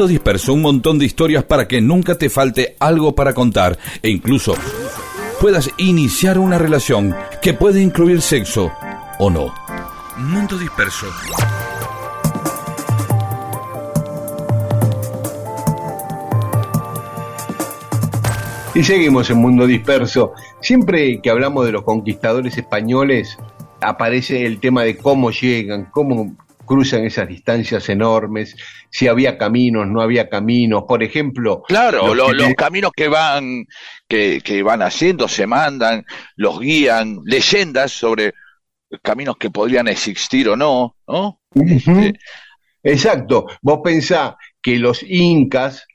[0.08, 4.56] Disperso, un montón de historias para que nunca te falte algo para contar e incluso
[5.40, 8.72] puedas iniciar una relación que puede incluir sexo
[9.20, 9.54] o no.
[10.18, 11.08] Mundo Disperso.
[18.74, 20.34] Y seguimos en Mundo Disperso.
[20.62, 23.38] Siempre que hablamos de los conquistadores españoles,
[23.82, 26.36] aparece el tema de cómo llegan, cómo
[26.68, 28.56] cruzan esas distancias enormes,
[28.92, 31.64] si había caminos, no había caminos, por ejemplo.
[31.68, 33.66] Claro, los, caminos que van,
[34.08, 38.36] que, que, van haciendo, se mandan, los guían, leyendas sobre
[39.02, 41.42] caminos que podrían existir o no, ¿no?
[42.84, 43.48] Exacto.
[43.62, 45.86] Vos pensás que los incas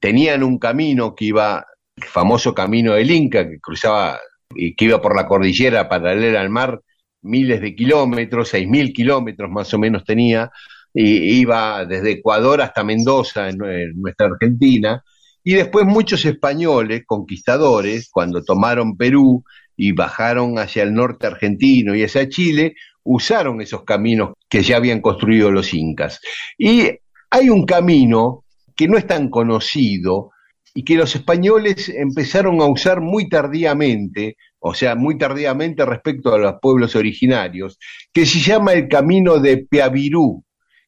[0.00, 1.64] tenían un camino que iba,
[1.96, 4.18] el famoso camino del Inca, que cruzaba
[4.54, 6.80] y que iba por la cordillera paralela al mar,
[7.26, 10.50] miles de kilómetros, seis mil kilómetros más o menos tenía,
[10.94, 15.02] y iba desde Ecuador hasta Mendoza, en nuestra Argentina,
[15.44, 19.44] y después muchos españoles, conquistadores, cuando tomaron Perú
[19.76, 22.74] y bajaron hacia el norte argentino y hacia Chile,
[23.04, 26.20] usaron esos caminos que ya habían construido los incas.
[26.58, 26.90] Y
[27.30, 30.30] hay un camino que no es tan conocido
[30.74, 36.38] y que los españoles empezaron a usar muy tardíamente, o sea, muy tardíamente respecto a
[36.38, 37.78] los pueblos originarios,
[38.12, 40.44] que se llama el camino de Peavirú,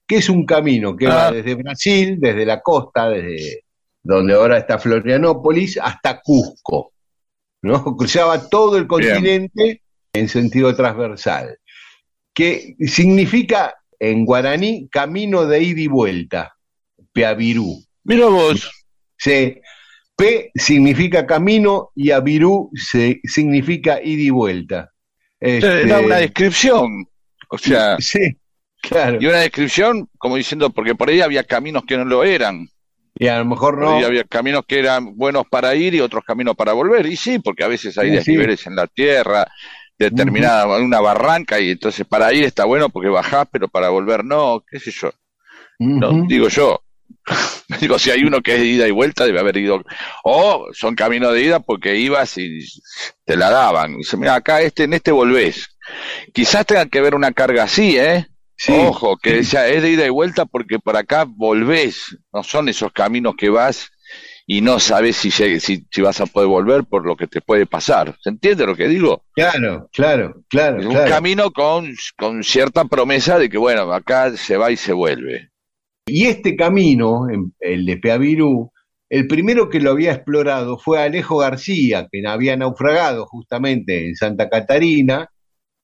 [0.07, 1.33] que es un camino que va ah.
[1.33, 3.64] desde Brasil, desde la costa, desde
[4.03, 6.93] donde ahora está Florianópolis, hasta Cusco.
[7.62, 7.85] ¿no?
[7.97, 11.59] Cruzaba todo el continente en sentido transversal,
[12.33, 16.55] que significa en guaraní camino de ida y vuelta,
[17.12, 17.83] Peavirú.
[18.05, 18.71] Mira vos.
[19.16, 19.61] Sí.
[20.19, 24.91] P significa camino y Abirú se, significa ida y vuelta.
[25.39, 27.07] Este, Era una descripción.
[27.49, 28.37] O sea, Sí,
[28.83, 29.19] claro.
[29.21, 32.69] y una descripción como diciendo, porque por ahí había caminos que no lo eran.
[33.14, 33.91] Y a lo mejor no.
[34.05, 37.07] había caminos que eran buenos para ir y otros caminos para volver.
[37.07, 38.16] Y sí, porque a veces hay Sí, sí.
[38.16, 39.47] desniveles en la tierra,
[39.97, 44.64] determinada una barranca, y entonces para ir está bueno porque bajás, pero para volver no,
[44.69, 45.12] qué sé yo.
[45.79, 46.83] No, digo yo.
[47.80, 49.82] digo, si hay uno que es de ida y vuelta, debe haber ido.
[50.24, 52.61] O son caminos de ida porque ibas y
[53.24, 53.96] te la daban.
[53.96, 55.76] Dice, mira, acá este, en este volvés.
[56.32, 58.26] Quizás tengan que ver una carga así, ¿eh?
[58.56, 58.72] Sí.
[58.72, 62.18] Ojo, que decía, es de ida y vuelta porque por acá volvés.
[62.32, 63.90] No son esos caminos que vas
[64.50, 67.66] y no sabes si, si, si vas a poder volver por lo que te puede
[67.66, 68.16] pasar.
[68.22, 69.22] ¿Se entiende lo que digo?
[69.34, 70.80] Claro, claro, claro.
[70.80, 71.11] Es un claro.
[71.11, 75.50] camino con, con cierta promesa de que, bueno, acá se va y se vuelve.
[76.09, 77.26] Y este camino,
[77.61, 78.72] el de Peavirú,
[79.11, 84.48] el primero que lo había explorado fue Alejo García, que había naufragado justamente en Santa
[84.48, 85.28] Catarina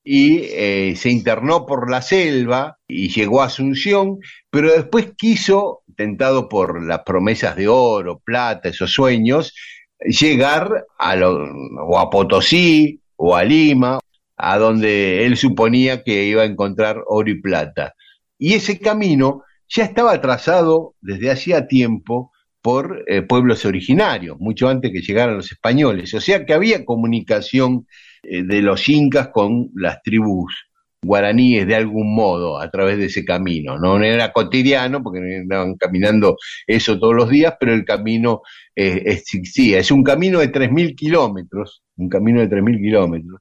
[0.03, 4.19] y eh, se internó por la selva y llegó a Asunción,
[4.51, 9.55] pero después quiso, tentado por las promesas de oro, plata, esos sueños,
[10.01, 13.99] llegar a, lo- a Potosí o a Lima,
[14.37, 17.95] a donde él suponía que iba a encontrar oro y plata.
[18.39, 19.43] Y ese camino
[19.75, 25.51] ya estaba trazado desde hacía tiempo por eh, pueblos originarios, mucho antes que llegaran los
[25.51, 26.15] españoles.
[26.15, 27.87] O sea que había comunicación
[28.23, 30.55] eh, de los incas con las tribus
[31.03, 33.79] guaraníes de algún modo a través de ese camino.
[33.79, 38.41] No era cotidiano porque andaban caminando eso todos los días, pero el camino
[38.75, 39.79] eh, existía.
[39.79, 43.41] Es un camino de 3.000 kilómetros, un camino de 3.000 kilómetros,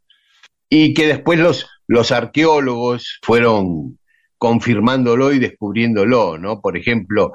[0.68, 3.98] y que después los, los arqueólogos fueron
[4.44, 6.60] confirmándolo y descubriéndolo, ¿no?
[6.60, 7.32] Por ejemplo,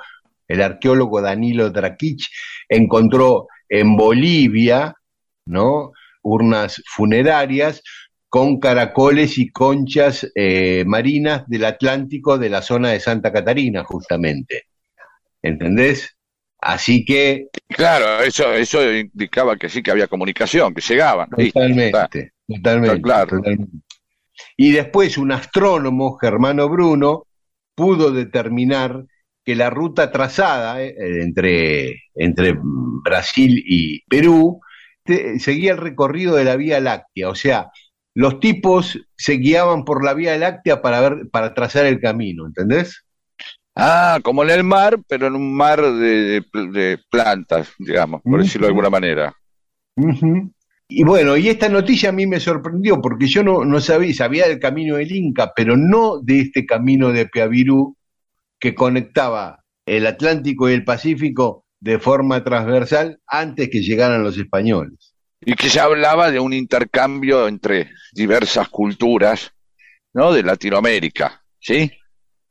[0.47, 2.21] el arqueólogo Danilo Drakic
[2.69, 4.95] encontró en Bolivia,
[5.47, 5.93] ¿no?
[6.21, 7.83] Urnas funerarias
[8.29, 14.65] con caracoles y conchas eh, marinas del Atlántico de la zona de Santa Catarina, justamente.
[15.41, 16.15] ¿Entendés?
[16.61, 21.31] Así que Claro, eso, eso indicaba que sí que había comunicación, que llegaban.
[21.31, 23.39] Totalmente, totalmente, claro.
[23.39, 23.88] totalmente.
[24.59, 27.27] Y después un astrónomo, Germano Bruno,
[27.77, 29.05] pudo determinar
[29.45, 34.61] que la ruta trazada eh, entre, entre Brasil y Perú
[35.05, 37.71] te- seguía el recorrido de la Vía Láctea, o sea,
[38.15, 43.05] los tipos se guiaban por la Vía Láctea para ver, para trazar el camino, ¿entendés?
[43.77, 48.41] Ah, como en el mar, pero en un mar de, de- de plantas, digamos, por
[48.41, 49.33] decirlo de alguna manera.
[50.91, 54.49] Y bueno, y esta noticia a mí me sorprendió porque yo no, no sabía, sabía
[54.49, 57.97] del camino del Inca, pero no de este camino de Peavirú
[58.59, 65.14] que conectaba el Atlántico y el Pacífico de forma transversal antes que llegaran los españoles.
[65.41, 69.53] Y que ya hablaba de un intercambio entre diversas culturas,
[70.14, 70.32] ¿no?
[70.32, 71.93] De Latinoamérica, ¿sí?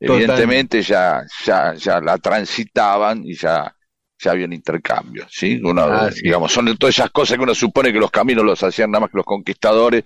[0.00, 3.74] Evidentemente ya, ya, ya la transitaban y ya,
[4.18, 5.60] ya había un intercambio, ¿sí?
[5.62, 6.22] Uno, Ah, sí.
[6.24, 9.10] digamos, son todas esas cosas que uno supone que los caminos los hacían nada más
[9.10, 10.04] que los conquistadores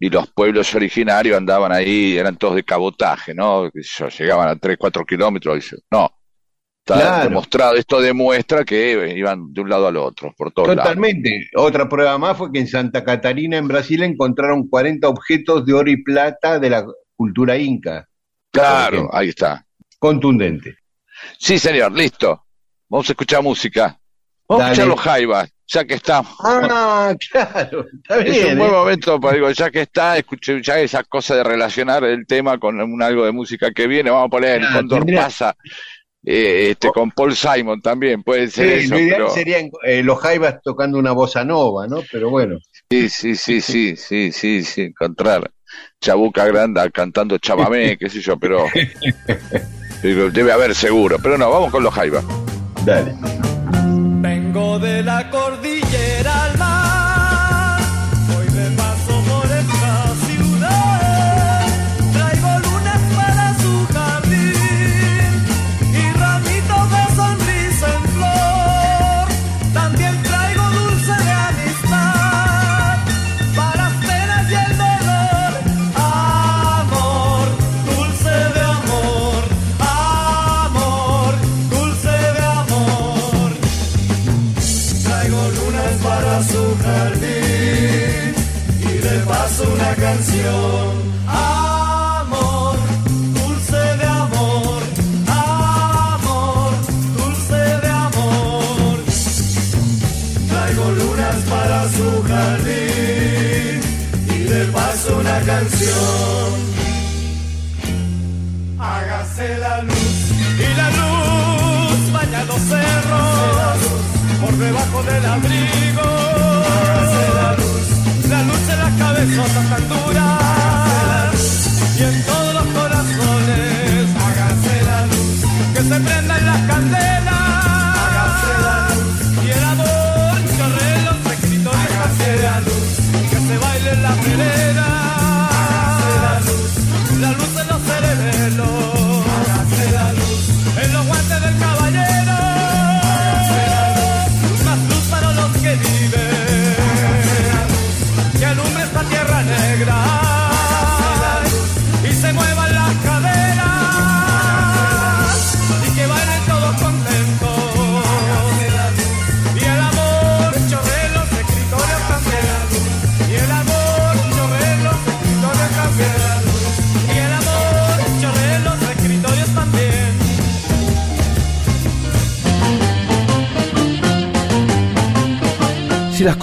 [0.00, 3.70] y los pueblos originarios andaban ahí, eran todos de cabotaje, ¿no?
[4.18, 6.10] Llegaban a 3, 4 kilómetros, no.
[6.84, 7.28] Está Claro.
[7.28, 10.82] demostrado, esto demuestra que iban de un lado al otro, por todos lados.
[10.82, 11.48] Totalmente.
[11.54, 15.88] Otra prueba más fue que en Santa Catarina, en Brasil, encontraron 40 objetos de oro
[15.88, 16.84] y plata de la
[17.14, 18.08] cultura inca.
[18.50, 19.64] Claro, ahí está.
[20.00, 20.74] Contundente.
[21.38, 22.46] Sí, señor, listo.
[22.92, 23.98] Vamos a escuchar música.
[24.46, 26.30] Vamos a escuchar los jaivas, ya que estamos.
[26.40, 28.50] Ah, claro, está es bien.
[28.52, 28.74] un buen ¿eh?
[28.74, 32.78] momento para digo, ya que está, escuché ya esa cosa de relacionar el tema con
[32.78, 35.56] un algo de música que viene, vamos a poner el Ah, Condor tendría- Pasa,
[36.22, 40.02] eh, este, con Paul Simon también, puede ser Sí, eso, lo ideal pero serían eh,
[40.02, 42.02] los jaivas tocando una bossa nova, ¿no?
[42.12, 42.58] Pero bueno.
[42.90, 45.50] sí, sí, sí, sí, sí, sí, sí, encontrar
[45.98, 48.66] Chabuca Granda cantando chamamé, qué sé yo, pero,
[50.02, 52.22] pero debe haber seguro, pero no, vamos con los jaivas.
[52.84, 53.14] Dale.
[54.20, 55.81] Vengo de la cordillera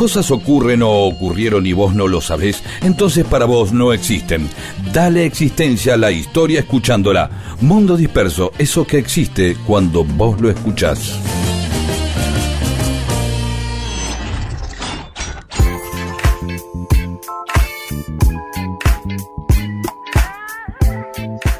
[0.09, 4.49] cosas ocurren o ocurrieron y vos no lo sabés, entonces para vos no existen.
[4.91, 7.29] Dale existencia a la historia escuchándola.
[7.61, 11.19] Mundo disperso, eso que existe cuando vos lo escuchás.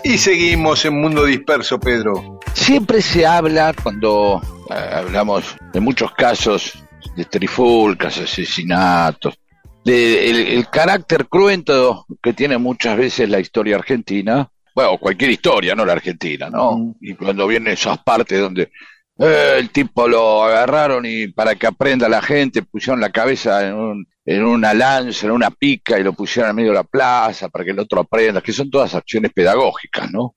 [0.04, 2.39] Y seguimos en Mundo Disperso, Pedro.
[2.56, 4.41] Siempre se habla cuando
[4.72, 6.78] eh, hablamos de muchos casos
[7.20, 9.38] de trifulcas, asesinatos,
[9.84, 15.76] de el, el carácter cruento que tiene muchas veces la historia argentina, bueno, cualquier historia,
[15.76, 16.95] no la argentina, ¿no?
[17.01, 18.72] Y cuando vienen esas partes donde
[19.17, 23.74] eh, el tipo lo agarraron y para que aprenda la gente pusieron la cabeza en,
[23.76, 27.49] un- en una lanza, en una pica y lo pusieron en medio de la plaza
[27.49, 30.36] para que el otro aprenda, que son todas acciones pedagógicas, ¿no?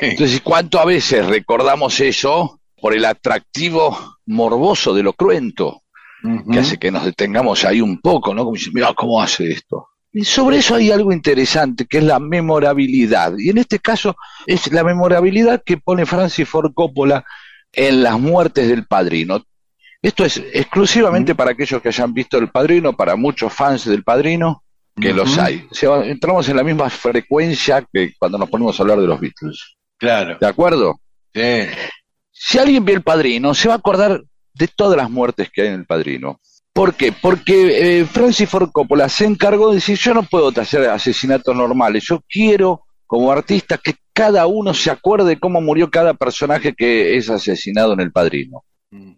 [0.00, 5.81] Entonces, ¿cuánto a veces recordamos eso por el atractivo morboso de lo cruento?
[6.50, 8.44] Que hace que nos detengamos ahí un poco, ¿no?
[8.44, 9.88] Como diciendo, mira cómo hace esto.
[10.12, 13.32] Y sobre eso hay algo interesante, que es la memorabilidad.
[13.38, 14.14] Y en este caso
[14.46, 17.24] es la memorabilidad que pone Francis Ford Coppola
[17.72, 19.42] en las muertes del padrino.
[20.02, 24.64] Esto es exclusivamente para aquellos que hayan visto El Padrino, para muchos fans del Padrino,
[25.00, 25.64] que los hay.
[25.70, 29.20] O sea, entramos en la misma frecuencia que cuando nos ponemos a hablar de los
[29.20, 29.76] Beatles.
[29.96, 30.36] Claro.
[30.40, 31.00] ¿De acuerdo?
[31.32, 31.66] Sí.
[32.32, 34.20] Si alguien ve el padrino, se va a acordar
[34.54, 36.40] de todas las muertes que hay en el padrino.
[36.72, 37.12] ¿Por qué?
[37.12, 42.04] Porque eh, Francis Ford Coppola se encargó de decir, yo no puedo hacer asesinatos normales,
[42.08, 47.28] yo quiero como artista que cada uno se acuerde cómo murió cada personaje que es
[47.28, 48.64] asesinado en el padrino.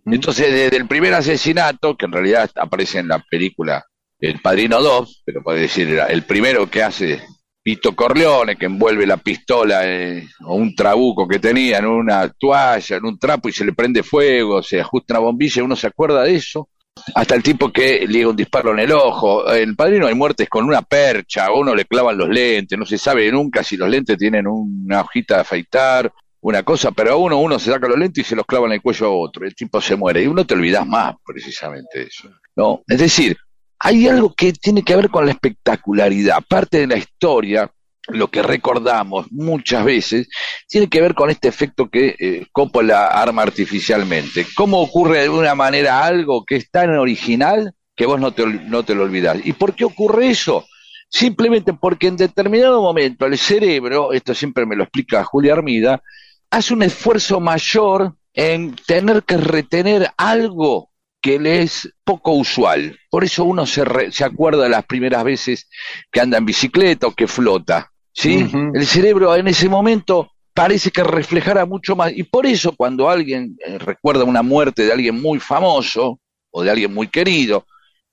[0.07, 3.85] Entonces, desde el primer asesinato, que en realidad aparece en la película
[4.21, 7.23] El Padrino 2, pero puede decir el primero que hace
[7.65, 12.97] Pito Corleone, que envuelve la pistola eh, o un trabuco que tenía en una toalla,
[12.97, 16.25] en un trapo y se le prende fuego, se ajusta una bombilla uno se acuerda
[16.25, 16.69] de eso.
[17.15, 19.51] Hasta el tipo que liga un disparo en el ojo.
[19.51, 22.99] El padrino hay muertes con una percha, a uno le clavan los lentes, no se
[22.99, 26.13] sabe nunca si los lentes tienen una hojita de afeitar,
[26.43, 28.75] una cosa, pero a uno uno se saca los lentes y se los clava en
[28.75, 32.05] el cuello a otro, el tipo se muere y uno te olvidas más precisamente de
[32.05, 32.29] eso.
[32.57, 32.83] ¿no?
[32.87, 33.39] Es decir,
[33.85, 37.71] hay algo que tiene que ver con la espectacularidad, parte de la historia,
[38.09, 40.27] lo que recordamos muchas veces,
[40.67, 44.47] tiene que ver con este efecto que eh, Coppola arma artificialmente.
[44.57, 48.85] ¿Cómo ocurre de alguna manera algo que es tan original que vos no te, no
[48.85, 49.45] te lo olvidás?
[49.45, 50.65] ¿Y por qué ocurre eso?
[51.11, 56.03] Simplemente porque en determinado momento el cerebro, esto siempre me lo explica Julia Armida,
[56.49, 60.89] hace un esfuerzo mayor en tener que retener algo
[61.25, 62.99] que le es poco usual.
[63.09, 65.71] Por eso uno se, re- se acuerda las primeras veces
[66.13, 67.91] que anda en bicicleta o que flota.
[68.13, 68.47] ¿sí?
[68.75, 72.13] El cerebro en ese momento parece que reflejara mucho más.
[72.15, 76.21] Y por eso cuando alguien eh, recuerda una muerte de alguien muy famoso
[76.51, 77.65] o de alguien muy querido,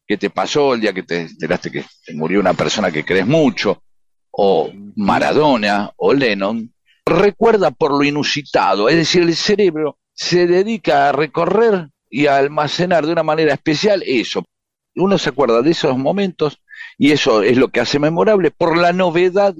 [0.07, 3.27] que te pasó el día que te enteraste que te murió una persona que crees
[3.27, 3.83] mucho,
[4.31, 6.73] o Maradona o Lennon,
[7.05, 13.07] recuerda por lo inusitado, es decir, el cerebro se dedica a recorrer y a almacenar
[13.07, 14.45] de una manera especial eso.
[14.95, 16.59] Uno se acuerda de esos momentos
[16.97, 19.55] y eso es lo que hace memorable por la novedad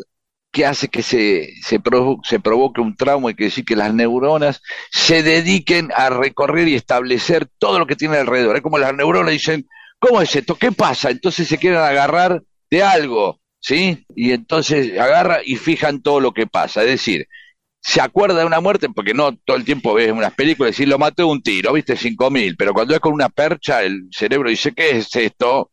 [0.51, 3.93] que hace que se, se, provo- se provoque un trauma y que decir que las
[3.93, 8.57] neuronas se dediquen a recorrer y establecer todo lo que tiene alrededor.
[8.57, 9.65] Es como las neuronas dicen,
[9.99, 10.55] ¿cómo es esto?
[10.55, 11.09] ¿Qué pasa?
[11.09, 13.39] Entonces se quieren agarrar de algo.
[13.59, 14.05] ¿sí?
[14.15, 16.81] Y entonces agarra y fijan todo lo que pasa.
[16.83, 17.27] Es decir,
[17.81, 20.99] se acuerda de una muerte, porque no todo el tiempo ves unas películas y lo
[20.99, 24.49] maté de un tiro, viste, cinco mil, pero cuando es con una percha, el cerebro
[24.49, 25.71] dice, ¿qué es esto?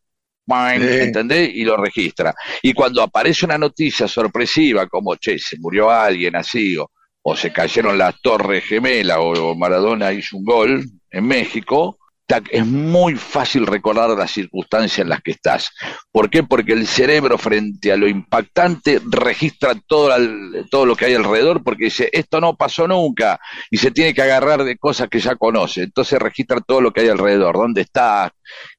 [1.03, 1.51] ¿Entendés?
[1.53, 2.33] Y lo registra.
[2.63, 6.89] Y cuando aparece una noticia sorpresiva, como, che, se murió alguien así, o,
[7.21, 11.98] o se cayeron las torres gemelas, o, o Maradona hizo un gol en México,
[12.51, 15.71] es muy fácil recordar las circunstancias en las que estás.
[16.11, 16.43] ¿Por qué?
[16.43, 22.09] Porque el cerebro frente a lo impactante registra todo, lo que hay alrededor porque dice,
[22.11, 23.39] esto no pasó nunca
[23.71, 25.83] y se tiene que agarrar de cosas que ya conoce.
[25.83, 28.31] Entonces registra todo lo que hay alrededor, dónde estás,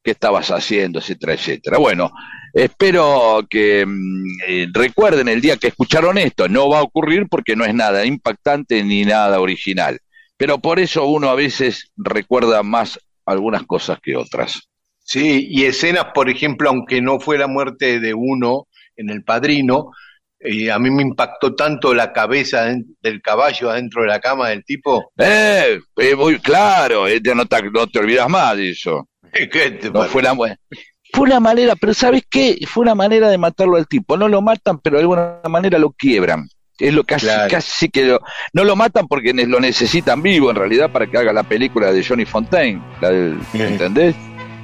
[0.03, 1.79] qué estabas haciendo, etcétera, etcétera.
[1.79, 2.13] Bueno,
[2.55, 6.49] espero que mm, eh, recuerden el día que escucharon esto.
[6.49, 9.99] No va a ocurrir porque no es nada impactante ni nada original.
[10.37, 14.71] Pero por eso uno a veces recuerda más algunas cosas que otras.
[14.99, 19.91] Sí, y escenas, por ejemplo, aunque no fue la muerte de uno en El Padrino,
[20.39, 22.67] eh, a mí me impactó tanto la cabeza
[23.03, 25.13] del caballo adentro de la cama del tipo.
[25.19, 29.09] Eh, eh, muy claro, eh, no, te, no te olvidas más de eso.
[29.33, 32.59] ¿Qué te No fue la Fue una manera, pero ¿sabes qué?
[32.67, 34.17] Fue una manera de matarlo al tipo.
[34.17, 36.49] No lo matan, pero de alguna manera lo quiebran.
[36.81, 37.51] Es lo casi, Claro.
[37.51, 38.21] casi que lo,
[38.55, 42.03] no lo matan porque lo necesitan vivo en realidad para que haga la película de
[42.05, 43.61] Johnny Fontaine, la del- Sí.
[43.63, 44.15] ¿entendés?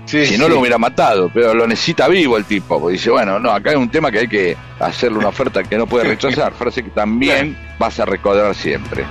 [0.07, 0.51] Sí, si no sí.
[0.53, 2.81] lo hubiera matado, pero lo necesita vivo el tipo.
[2.81, 5.77] Porque dice, bueno, no, acá hay un tema que hay que hacerle una oferta que
[5.77, 9.05] no puede rechazar, frase que también vas a recordar siempre.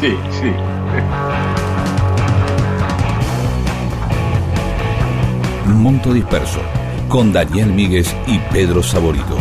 [0.00, 0.52] Sí, sí.
[5.66, 6.60] Mundo Disperso,
[7.08, 9.38] con Daniel Míguez y Pedro Saborido.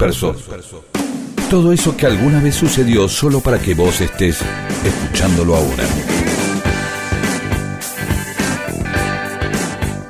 [0.00, 0.34] Disperso.
[1.50, 4.40] Todo eso que alguna vez sucedió solo para que vos estés
[4.82, 5.84] escuchándolo ahora.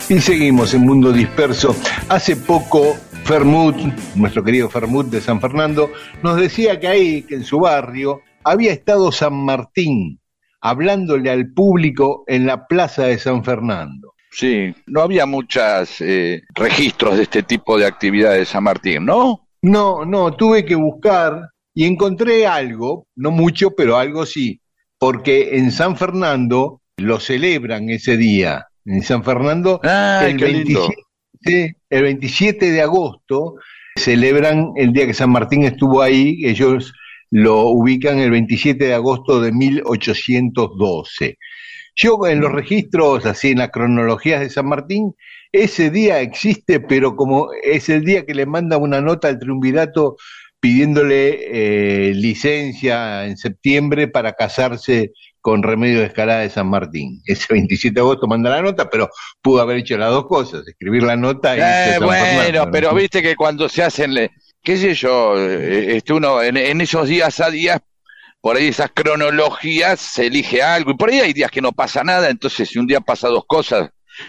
[0.08, 1.74] Y seguimos en Mundo Disperso.
[2.08, 3.76] Hace poco, Fermut,
[4.14, 5.90] nuestro querido Fermut de San Fernando,
[6.22, 10.20] nos decía que ahí, que en su barrio, había estado San Martín
[10.60, 14.14] hablándole al público en la plaza de San Fernando.
[14.30, 15.96] Sí, no había muchos
[16.54, 19.49] registros de este tipo de actividades de San Martín, ¿no?
[19.62, 24.60] No, no, tuve que buscar y encontré algo, no mucho, pero algo sí,
[24.98, 28.66] porque en San Fernando lo celebran ese día.
[28.84, 30.88] En San Fernando, el, qué lindo.
[31.42, 33.56] 27, el 27 de agosto,
[33.96, 36.92] celebran el día que San Martín estuvo ahí, ellos
[37.30, 41.38] lo ubican el 27 de agosto de 1812.
[41.96, 45.14] Yo en los registros, así en las cronologías de San Martín,
[45.52, 50.16] ese día existe, pero como es el día que le manda una nota al triunvirato
[50.60, 57.22] pidiéndole eh, licencia en septiembre para casarse con Remedio de Escalada de San Martín.
[57.24, 59.08] Ese 27 de agosto manda la nota, pero
[59.40, 61.60] pudo haber hecho las dos cosas, escribir la nota y...
[61.60, 62.70] Eh, San bueno, Fernando, ¿no?
[62.70, 64.30] pero viste que cuando se hacen, le-
[64.62, 67.80] qué sé yo, eh, este uno en, en esos días a días,
[68.42, 72.04] por ahí esas cronologías se elige algo, y por ahí hay días que no pasa
[72.04, 73.88] nada, entonces si un día pasa dos cosas,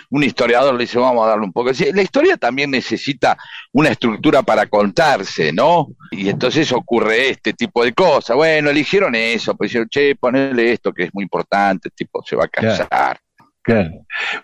[0.09, 1.73] un historiador le dice, vamos a darle un poco.
[1.73, 3.37] Sí, La historia también necesita
[3.71, 5.87] una estructura para contarse, ¿no?
[6.11, 8.35] Y entonces ocurre este tipo de cosas.
[8.35, 12.35] Bueno, eligieron eso, pues dijeron, che, ponele esto que es muy importante, el tipo se
[12.35, 13.19] va a casar.
[13.61, 13.91] Claro.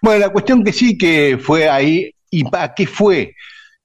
[0.02, 3.34] Bueno, la cuestión que sí que fue ahí, ¿y para qué fue?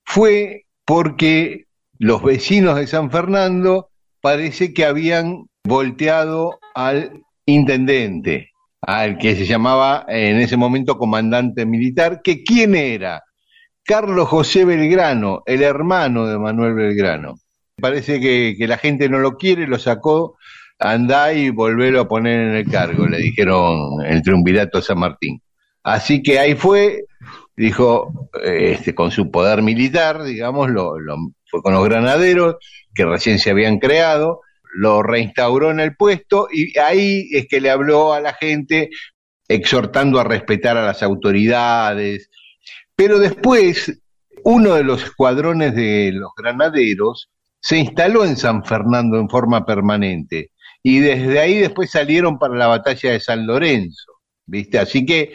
[0.04, 1.64] Fue porque
[1.98, 3.88] los vecinos de San Fernando
[4.20, 8.51] parece que habían volteado al intendente,
[8.82, 13.22] al que se llamaba en ese momento comandante militar, que quién era?
[13.84, 17.34] Carlos José Belgrano, el hermano de Manuel Belgrano.
[17.80, 20.36] Parece que, que la gente no lo quiere, lo sacó,
[20.78, 25.40] andá y volverlo a poner en el cargo, le dijeron el triunvirato de San Martín.
[25.82, 27.04] Así que ahí fue,
[27.56, 30.94] dijo, este, con su poder militar, digamos, lo-
[31.46, 32.56] fue con los granaderos,
[32.94, 34.40] que recién se habían creado,
[34.72, 38.90] lo reinstauró en el puesto y ahí es que le habló a la gente
[39.48, 42.30] exhortando a respetar a las autoridades.
[42.96, 44.00] Pero después,
[44.44, 50.50] uno de los escuadrones de los granaderos se instaló en San Fernando en forma permanente
[50.82, 54.12] y desde ahí después salieron para la batalla de San Lorenzo,
[54.46, 54.78] ¿viste?
[54.78, 55.32] Así que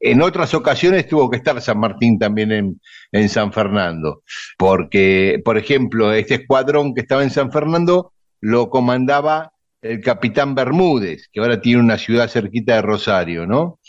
[0.00, 2.80] en otras ocasiones tuvo que estar San Martín también en,
[3.12, 4.22] en San Fernando,
[4.56, 8.14] porque, por ejemplo, este escuadrón que estaba en San Fernando
[8.46, 9.50] lo comandaba
[9.82, 13.80] el capitán Bermúdez, que ahora tiene una ciudad cerquita de Rosario, ¿no?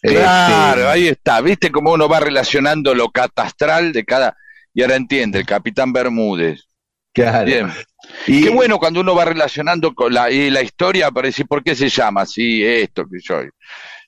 [0.00, 1.40] Claro, Este, ahí está.
[1.42, 4.34] ¿Viste cómo uno va relacionando lo catastral de cada...
[4.72, 6.64] Y ahora entiende, el capitán Bermúdez.
[7.12, 7.44] claro.
[7.46, 7.70] Bien.
[8.26, 11.62] Y- Qué bueno cuando uno va relacionando con la, y la historia para decir por
[11.62, 13.42] qué se llama así, esto, que yo.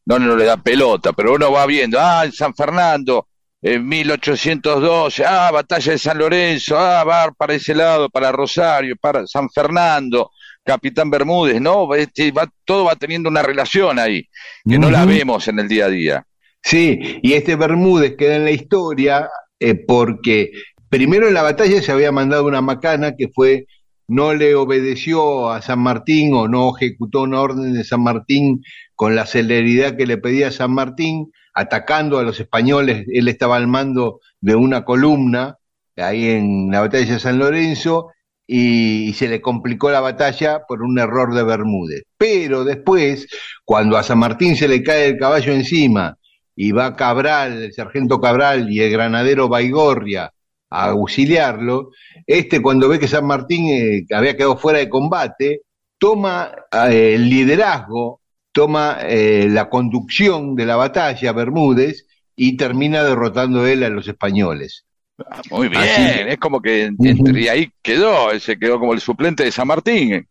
[0.07, 3.27] No, no le da pelota, pero uno va viendo, ah, en San Fernando,
[3.63, 9.27] en 1812, ah, batalla de San Lorenzo, ah, va para ese lado, para Rosario, para
[9.27, 10.31] San Fernando,
[10.65, 11.95] Capitán Bermúdez, ¿no?
[11.95, 14.27] Este, va, todo va teniendo una relación ahí,
[14.69, 16.27] que no la vemos en el día a día.
[16.63, 20.53] Sí, y este Bermúdez queda en la historia eh, porque
[20.89, 23.67] primero en la batalla se había mandado una macana que fue
[24.09, 28.63] no le obedeció a San Martín o no ejecutó una orden de San Martín
[28.97, 33.67] con la celeridad que le pedía San Martín, atacando a los españoles, él estaba al
[33.67, 35.57] mando de una columna
[35.97, 38.09] ahí en la batalla de San Lorenzo
[38.47, 42.03] y, se le complicó la batalla por un error de Bermúdez.
[42.17, 43.29] Pero después,
[43.65, 46.17] cuando a San Martín se le cae el caballo encima
[46.57, 50.33] y va Cabral, el sargento Cabral y el granadero Baigorria
[50.71, 51.91] a auxiliarlo,
[52.27, 55.63] este cuando ve que San Martín eh, había quedado fuera de combate,
[55.99, 56.53] toma
[56.89, 58.20] eh, el liderazgo,
[58.53, 64.85] toma eh, la conducción de la batalla Bermúdez y termina derrotando él a los españoles.
[65.31, 69.01] Ah, Muy bien, Así es como que entre y ahí quedó, se quedó como el
[69.01, 70.27] suplente de San Martín,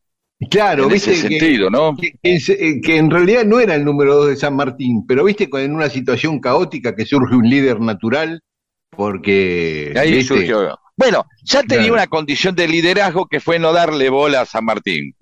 [0.49, 1.95] Claro, en viste ese que- sentido, ¿no?
[1.95, 5.05] que, que es- eh, que en realidad no era el número dos de San Martín,
[5.05, 8.41] pero viste en una situación caótica que surge un líder natural,
[8.89, 10.35] porque Ahí ¿viste?
[10.35, 10.77] surgió.
[10.97, 11.93] Bueno, ya tenía Claro.
[11.93, 15.13] una condición de liderazgo que fue no darle bola a San Martín.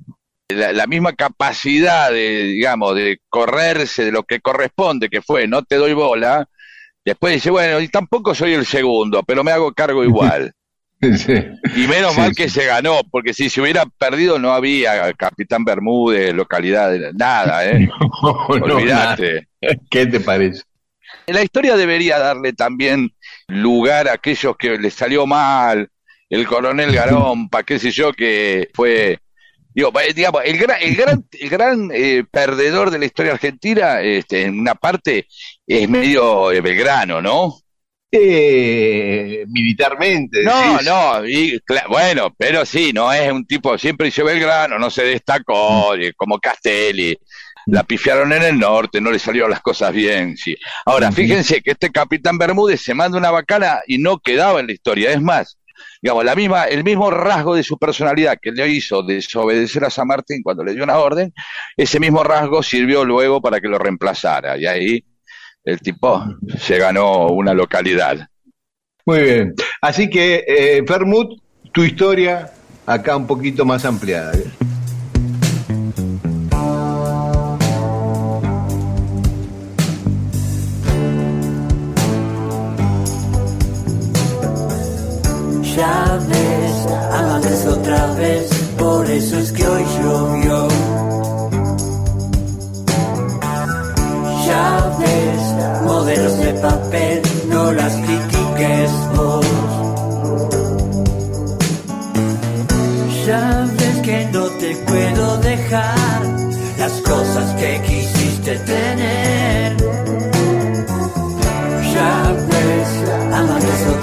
[0.50, 5.64] La, la misma capacidad de, digamos, de correrse de lo que corresponde, que fue no
[5.64, 6.48] te doy bola,
[7.04, 10.54] después dice, bueno, y tampoco soy el segundo, pero me hago cargo igual.
[11.00, 11.32] Sí.
[11.76, 12.36] Y menos Sí, mal sí.
[12.36, 17.88] que se ganó, porque si se hubiera perdido no había Capitán Bermúdez, localidad, nada, ¿eh?
[18.58, 19.48] No, no, Olvídate.
[19.62, 19.78] nada.
[19.92, 20.64] ¿Qué te parece?
[21.28, 23.12] La historia debería darle también
[23.48, 25.88] lugar a aquellos que les salió mal,
[26.32, 29.20] el coronel Garompa, qué sé yo, que fue,
[29.78, 34.02] digo, eh, digamos, el gran, el gran, el gran eh, perdedor de la historia argentina,
[34.02, 35.28] este, en una parte,
[35.68, 37.60] es medio eh, Belgrano, ¿no?
[38.12, 40.42] Eh, militarmente.
[40.42, 40.88] No, decís.
[40.88, 45.96] no, y, bueno, pero sí, no es un tipo, siempre dice Belgrano, no se destacó,
[45.96, 47.16] y como Castelli,
[47.68, 50.56] la pifiaron en el norte, no le salieron las cosas bien, sí.
[50.88, 54.74] Ahora, fíjense que este capitán Bermúdez se manda una bacana y no quedaba en la
[54.74, 55.60] historia, es más,
[56.08, 60.08] digamos, la misma, el mismo rasgo de su personalidad que le hizo desobedecer a San
[60.08, 61.34] Martín cuando le dio una orden,
[61.76, 65.06] ese mismo rasgo sirvió luego para que lo reemplazara, y ahí
[65.66, 66.24] el tipo
[66.58, 68.26] se ganó una localidad.
[69.06, 69.54] Muy bien.
[69.82, 71.42] Así que, eh, Fermut,
[71.74, 72.54] tu historia
[72.86, 74.32] acá un poquito más ampliada.
[85.78, 86.20] Ya
[87.14, 88.50] amantes otra vez,
[88.80, 90.68] por eso es que hoy llovió.
[94.48, 99.46] Ya ves, modelos de papel, no las critiques vos.
[103.28, 103.68] Ya
[104.02, 106.22] que no te puedo dejar
[106.80, 109.47] las cosas que quisiste tener.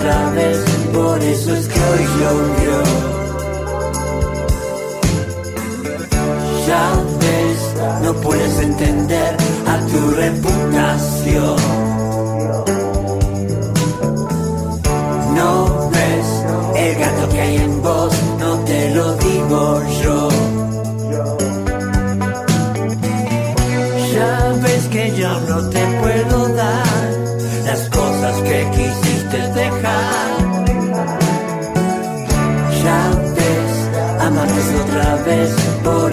[0.04, 0.32] otra
[0.92, 2.82] por eso es que hoy llovió.
[6.66, 9.36] Ya ves, no puedes entender
[9.66, 11.56] a tu reputación.
[15.34, 16.26] No ves
[16.76, 20.23] el gato que hay en vos, no te lo digo yo.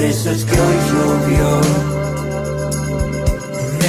[0.01, 1.61] Por eso es que hoy llovió.
[3.79, 3.87] Me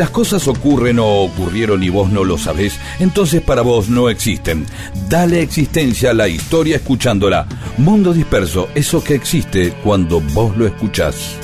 [0.00, 4.64] las cosas ocurren o ocurrieron y vos no lo sabés, entonces para vos no existen.
[5.10, 7.46] Dale existencia a la historia escuchándola.
[7.76, 11.36] Mundo disperso, eso que existe cuando vos lo escuchás.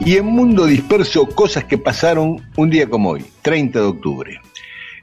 [0.00, 4.40] Y en Mundo Disperso, cosas que pasaron un día como hoy, 30 de octubre.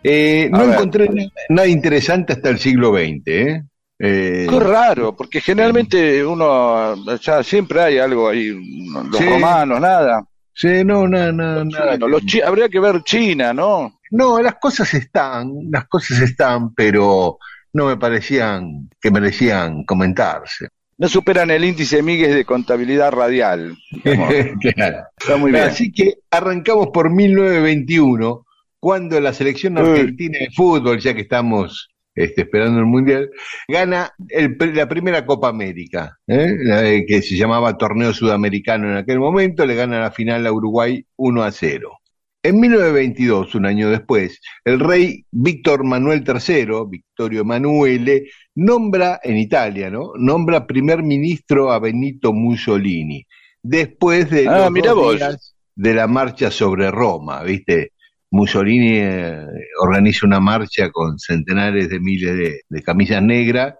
[0.03, 0.69] Eh, no ver.
[0.75, 3.21] encontré na- nada interesante hasta el siglo XX.
[3.27, 3.63] ¿eh?
[4.03, 9.25] Eh, Qué raro, porque generalmente uno, ya siempre hay algo ahí, los Sí.
[9.25, 10.23] romanos, nada.
[10.53, 11.85] sí, no, nada, nada, nada.
[11.91, 13.99] Bueno, los chi- habría que ver China, ¿no?
[14.11, 17.37] No, las cosas están, las cosas están, pero
[17.73, 20.67] no me parecían que merecían comentarse.
[20.97, 23.75] No superan el índice Míguez de contabilidad radial.
[24.75, 25.03] Claro.
[25.17, 25.63] Está muy bien.
[25.63, 28.45] Así que arrancamos por 1921,
[28.79, 33.29] cuando la selección argentina de fútbol, ya que estamos este, esperando el Mundial,
[33.67, 36.47] gana el la primera Copa América, ¿eh?
[36.57, 41.05] De- que se llamaba Torneo Sudamericano en aquel momento, le gana la final a Uruguay
[41.17, 41.97] 1 a 0.
[42.43, 49.91] En 1922, un año después, el rey Víctor Manuel III, Victorio Emanuele, nombra en Italia,
[49.91, 50.11] ¿no?
[50.17, 53.25] Nombra primer ministro a Benito Mussolini,
[53.61, 55.15] después de Ah, los vos.
[55.17, 57.91] días de la marcha sobre Roma, ¿viste?
[58.31, 59.45] Mussolini eh,
[59.79, 63.75] organiza una marcha con centenares de miles de, de camisas negras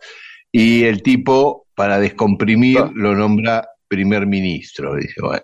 [0.52, 2.92] y el tipo, para descomprimir, Ah.
[2.94, 4.96] lo nombra primer ministro.
[4.96, 5.42] Dice, bueno.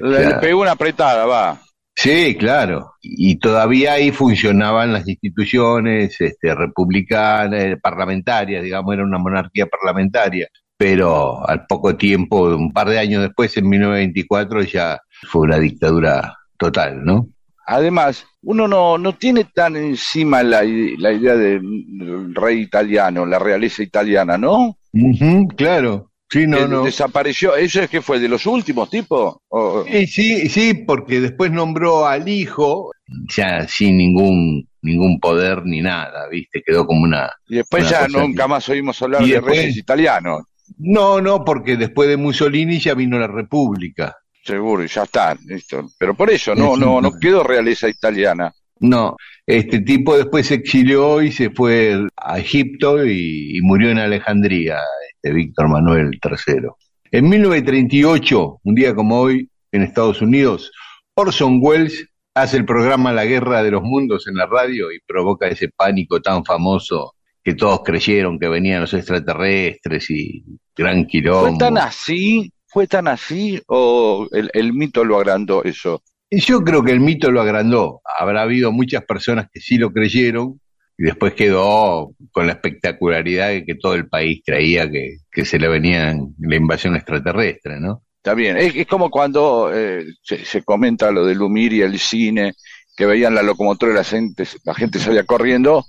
[0.00, 1.60] Le, pegó una apretada, va.
[1.94, 2.92] Sí, claro.
[3.02, 10.48] Y todavía ahí funcionaban las instituciones este, republicanas, eh, parlamentarias, digamos, era una monarquía parlamentaria.
[10.76, 16.36] Pero al poco tiempo, un par de años después, en 1924, ya fue una dictadura
[16.56, 17.28] total, ¿no?
[17.70, 23.82] Además, uno no, no tiene tan encima la, la idea del rey italiano, la realeza
[23.82, 24.78] italiana, ¿no?
[24.94, 26.10] Ujú, claro.
[26.30, 26.82] Sí, no.
[26.82, 27.56] Desapareció.
[27.56, 29.36] ¿Eso es que fue de los últimos tipos?
[29.48, 32.90] O- Sí, sí, sí, porque después nombró al hijo,
[33.36, 36.62] ya sin ningún ningún poder ni nada, ¿viste?
[36.64, 37.28] Quedó como una...
[37.48, 40.42] y después Una ya nunca más oímos hablar Y de después- reyes italianos.
[40.78, 44.14] No, no, porque después de Mussolini ya vino la República.
[44.48, 45.36] Seguro, y ya está.
[45.44, 45.90] listo.
[45.98, 48.50] Pero por eso, no, no, no quedó realeza italiana.
[48.80, 49.14] No,
[49.46, 54.78] este tipo después se exilió y se fue a Egipto y, y murió en Alejandría,
[55.12, 56.68] este Víctor Manuel III.
[57.10, 60.72] En 1938, un día como hoy, en Estados Unidos,
[61.14, 65.46] Orson Welles hace el programa La Guerra de los Mundos en la radio y provoca
[65.48, 70.42] ese pánico tan famoso que todos creyeron que venían los extraterrestres y
[70.74, 71.48] gran quilombo.
[71.48, 72.50] ¿Fue tan así?
[72.68, 73.60] ¿Fue tan así?
[73.66, 76.02] ¿O el, el mito lo agrandó eso?
[76.30, 78.00] Yo creo que el mito lo agrandó.
[78.18, 80.60] Habrá habido muchas personas que sí lo creyeron
[80.98, 85.58] y después quedó con la espectacularidad de que todo el país creía que, que se
[85.58, 88.02] le venía la invasión extraterrestre, ¿no?
[88.16, 88.58] Está bien.
[88.58, 92.52] Es, es como cuando eh, se, se comenta lo de Lumir y el cine,
[92.96, 95.84] que veían la locomotora y la gente, la gente salía corriendo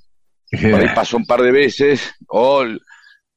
[0.71, 2.65] por ahí pasó un par de veces, o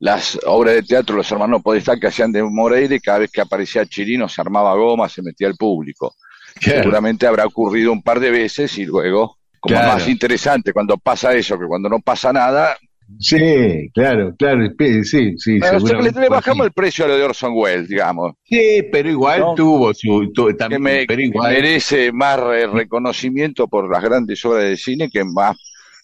[0.05, 3.41] las obras de teatro, los hermanos Podestá que hacían de Moreira y cada vez que
[3.41, 6.17] aparecía Chirino se armaba goma, se metía al público.
[6.61, 6.81] Claro.
[6.81, 9.93] Seguramente habrá ocurrido un par de veces y luego, como Claro.
[9.95, 12.77] más interesante cuando pasa eso que cuando no pasa nada,
[13.21, 14.69] Sí, claro, claro,
[15.05, 15.59] sí, sí.
[15.59, 19.55] bueno, le, bajamos el precio a lo de Orson Welles, digamos, Sí, pero igual No.
[19.55, 20.33] tuvo su.
[20.33, 21.53] tu- que, también, me- pero igual.
[21.53, 25.57] merece más re- reconocimiento por las grandes obras de cine que más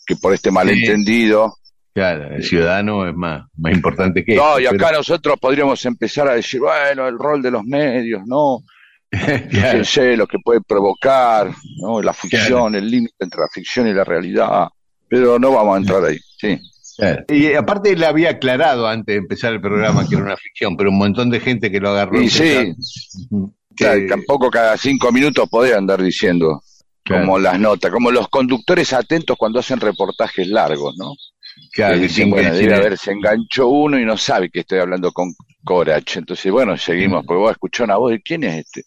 [0.06, 1.54] que por este malentendido.
[1.98, 6.28] Claro, el ciudadano es más, más importante que No, y esto, acá nosotros podríamos empezar
[6.28, 8.60] a decir, bueno, el rol de los medios, ¿no?
[9.10, 11.50] claro, Fíjense lo que puede provocar,
[11.82, 12.00] ¿no?
[12.00, 14.68] La ficción, el límite entre la ficción y la realidad.
[15.08, 16.58] Pero no vamos a entrar ahí, sí.
[16.96, 17.24] claro.
[17.30, 20.90] Y aparte le había aclarado antes de empezar el programa que era una ficción, pero
[20.90, 22.20] un montón de gente que lo agarró.
[22.22, 22.74] Y sí,
[23.76, 26.60] claro, Que- tampoco cada cinco minutos podés andar diciendo
[27.02, 27.22] Claro.
[27.24, 31.12] como las notas, como los conductores atentos cuando hacen reportajes largos, ¿no?
[31.72, 35.12] Claro, Que dicen, bueno, debe haber, se enganchó uno y no sabe que estoy hablando
[35.12, 35.32] con
[35.64, 36.16] Corach.
[36.16, 38.84] Entonces, bueno, seguimos, porque vos escuchás una voz, ¿y quién es este?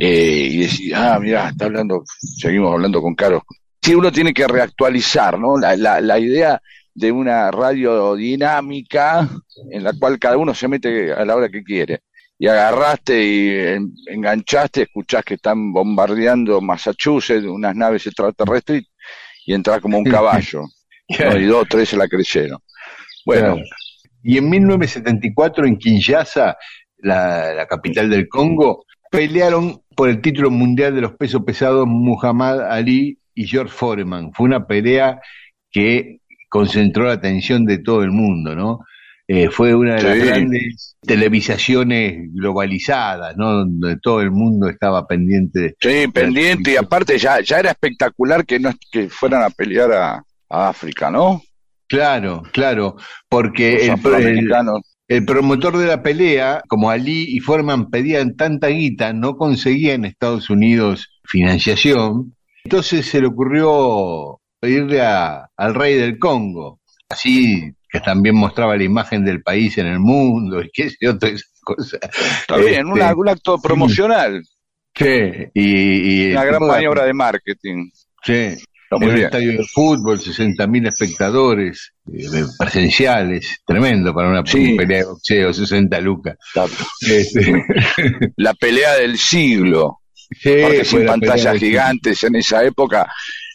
[0.00, 3.42] Eh, y decís, ah, mira, está hablando, seguimos hablando con Carlos.
[3.82, 5.56] Sí, uno tiene que reactualizar, ¿no?
[5.58, 6.60] La, la, la idea
[6.92, 9.28] de una radio dinámica
[9.70, 12.00] en la cual cada uno se mete a la hora que quiere.
[12.38, 18.84] Y agarraste y en- enganchaste, escuchás que están bombardeando Massachusetts, unas naves extraterrestres,
[19.46, 20.64] y entras como un caballo.
[21.18, 21.38] ¿no?
[21.38, 22.58] Y dos, tres se la creyeron.
[23.24, 23.68] Bueno, Claro.
[24.22, 26.56] Y en 1974 en Kinshasa,
[26.98, 32.60] la, la capital del Congo, pelearon por el título mundial de los pesos pesados Muhammad
[32.70, 34.32] Ali y George Foreman.
[34.34, 35.20] Fue una pelea
[35.70, 36.18] que
[36.50, 38.80] concentró la atención de todo el mundo, ¿no?
[39.26, 40.26] Eh, fue una de las Sí.
[40.26, 43.52] grandes televisaciones globalizadas, ¿no?
[43.52, 45.76] Donde todo el mundo estaba pendiente de...
[45.80, 50.24] sí, pendiente, y aparte ya, ya era espectacular que no que fueran a pelear a,
[50.50, 51.42] a África, ¿no?
[51.88, 52.96] Claro, claro,
[53.28, 54.80] porque el, el, afroamericanos.
[55.08, 60.04] El promotor de la pelea, como Ali y Foreman pedían tanta guita, no conseguía en
[60.04, 66.78] Estados Unidos financiación, entonces se le ocurrió pedirle a- al rey del Congo,
[67.08, 71.18] así que también mostraba la imagen del país en el mundo y qué sé yo,
[71.18, 72.00] todas esas cosas.
[72.40, 74.44] Está bien, Este, una- un acto promocional,
[74.94, 75.06] Sí,
[75.54, 77.90] y, y una gran tipo de- maniobra de marketing.
[78.22, 78.54] Sí,
[78.98, 79.24] muy bien.
[79.26, 84.74] estadio de fútbol, 60.000 espectadores eh, presenciales, tremendo para una Sí.
[84.76, 86.36] pelea de boxeo, 60 lucas.
[86.54, 86.66] La,
[87.08, 87.52] Este,
[88.36, 90.00] la pelea del siglo.
[90.14, 93.10] sí, Porque sin pantallas gigantes en esa época,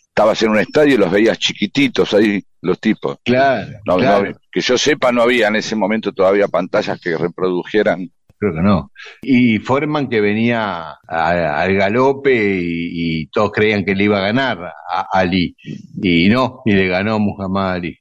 [0.07, 3.17] estabas en un estadio y los veías chiquititos ahí, los tipos.
[3.23, 7.17] Claro, No, claro, no, que yo sepa, no había en ese momento todavía pantallas que
[7.17, 8.09] reprodujeran.
[8.37, 8.91] Creo que no.
[9.21, 14.59] Y Foreman que venía al galope y, y todos creían que le iba a ganar
[14.63, 15.55] a Ali.
[16.01, 17.97] Y no, y le ganó Muhammad Ali.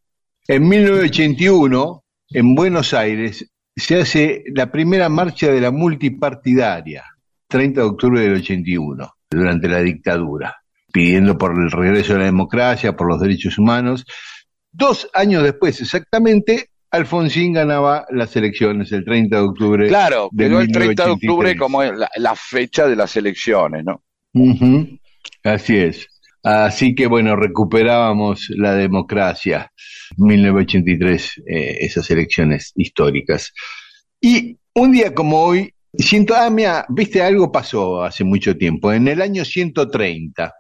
[0.47, 7.05] En 1981, en Buenos Aires, se hace la primera marcha de la multipartidaria,
[7.49, 10.57] 30 de octubre del 81, durante la dictadura,
[10.93, 14.05] pidiendo por el regreso de la democracia, por los derechos humanos.
[14.71, 19.89] Dos años después, exactamente, Alfonsín ganaba las elecciones el 30 de octubre.
[19.89, 21.31] Claro, de quedó el 30 de 1983.
[21.31, 24.03] octubre como la, la fecha de las elecciones, ¿no?
[25.43, 26.09] Así es.
[26.43, 29.73] Así que bueno, recuperábamos la democracia.
[30.17, 33.53] 1983, eh, esas elecciones históricas.
[34.21, 38.93] Y un día como hoy, siento, ah, mira, viste, algo pasó hace mucho tiempo.
[38.93, 40.53] En el año 130,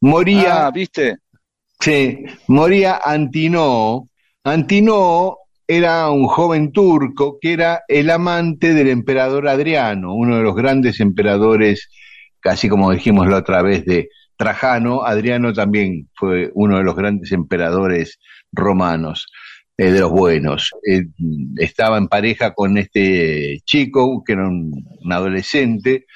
[0.00, 1.16] moría Ah, ¿viste?
[1.80, 4.08] Sí, moría Antinoo.
[4.44, 10.54] Antinoo era un joven turco que era el amante del emperador Adriano, uno de los
[10.54, 11.88] grandes emperadores,
[12.40, 15.04] casi como dijimos la otra vez de Trajano.
[15.04, 18.18] Adriano también fue uno de los grandes emperadores
[18.52, 19.26] romanos,
[19.78, 20.70] eh, de los buenos.
[20.86, 21.06] Eh,
[21.56, 26.06] estaba en pareja con este chico, que era un, un adolescente,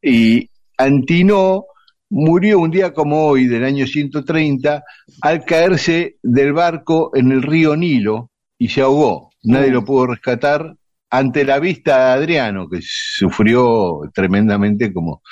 [0.00, 0.48] y
[0.78, 1.66] Antinoo
[2.10, 4.82] murió un día como hoy, del año 130,
[5.20, 9.30] al caerse del barco en el río Nilo y se ahogó.
[9.42, 10.74] Nadie lo pudo rescatar
[11.10, 15.22] ante la vista de Adriano, que sufrió tremendamente como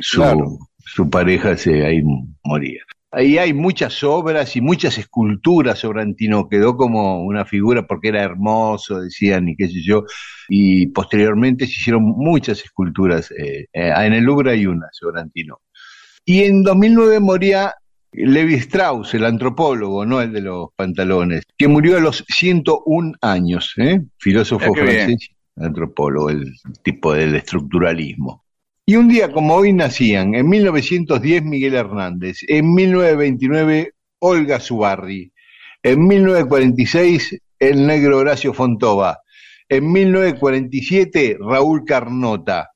[0.00, 0.58] su, Claro.
[0.78, 2.02] su pareja se ahí
[2.44, 2.82] moría.
[3.10, 8.22] Ahí hay muchas obras y muchas esculturas sobre Antino, quedó como una figura porque era
[8.22, 10.04] hermoso, decían, y qué sé yo,
[10.48, 15.60] y posteriormente se hicieron muchas esculturas, eh, eh, en el Louvre hay una sobre Antino.
[16.24, 17.74] Y en 2009 moría
[18.16, 23.74] Levi Strauss, el antropólogo, no el de los pantalones, que murió a los 101 años,
[23.76, 24.00] ¿eh?
[24.18, 24.86] filósofo Ah, bien.
[24.86, 26.52] francés, antropólogo, el
[26.82, 28.44] tipo del estructuralismo.
[28.86, 35.32] Y un día como hoy nacían, en 1910 Miguel Hernández, en 1929 Olga Zubarri,
[35.82, 39.18] En 1946, el negro Horacio Fontova.
[39.68, 42.70] En 1947, Raúl Carnota.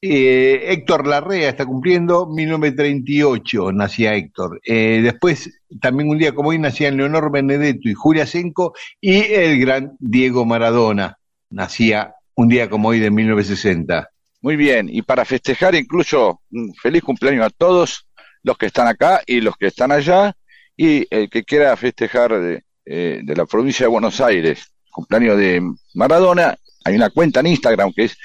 [0.00, 4.60] Eh, Héctor Larrea está cumpliendo 1938, nacía Héctor.
[4.64, 9.58] Eh, después, también un día como hoy, nacían Leonor Benedetto y Julia Senco y el
[9.58, 11.18] gran Diego Maradona,
[11.50, 14.08] nacía un día como hoy de 1960.
[14.40, 18.06] Muy bien, y para festejar incluso un feliz cumpleaños a todos
[18.44, 20.36] los que están acá y los que están allá,
[20.76, 25.60] y el que quiera festejar de, eh, de la provincia de Buenos Aires, cumpleaños de
[25.94, 28.16] Maradona, hay una cuenta en Instagram que es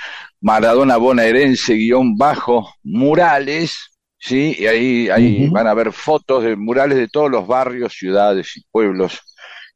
[0.43, 4.57] Maradona Bonaerense guion bajo murales, ¿sí?
[4.59, 8.63] Y ahí, ahí van a ver fotos de murales de todos los barrios, ciudades y
[8.69, 9.21] pueblos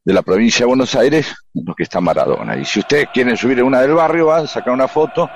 [0.04, 2.54] de la provincia de Buenos Aires, en los que está Maradona.
[2.58, 5.30] Y si ustedes quieren subir una del barrio, van, sacan una foto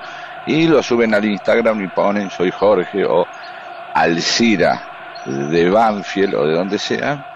[0.45, 3.25] y lo suben al Instagram y ponen soy Jorge o
[3.95, 7.33] Alcira de Banfield o de donde sea.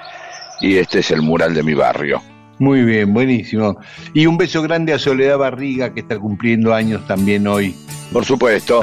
[0.61, 2.21] Y este es el mural de mi barrio.
[2.59, 3.77] Muy bien, buenísimo.
[4.13, 7.75] Y un beso grande a Soledad Barriga, que está cumpliendo años también hoy.
[8.11, 8.81] Por supuesto.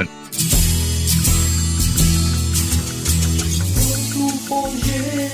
[4.13, 5.25] tu pollera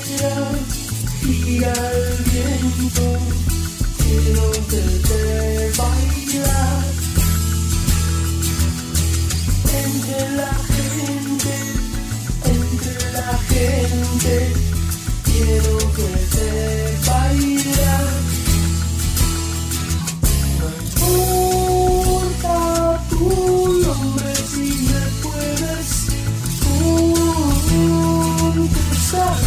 [1.20, 3.18] gira el viento,
[3.98, 6.84] quiero verte bailar
[9.84, 11.54] entre la gente,
[12.44, 14.52] entre la gente,
[15.24, 16.48] quiero verte
[17.06, 18.21] bailar.
[23.12, 23.28] Tu
[23.84, 25.90] nombre si me puedes
[28.42, 29.40] contestar.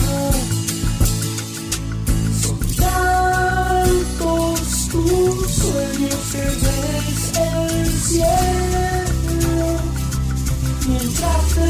[2.41, 9.55] Son tantos tus sueños que ves el cielo
[10.87, 11.69] mientras te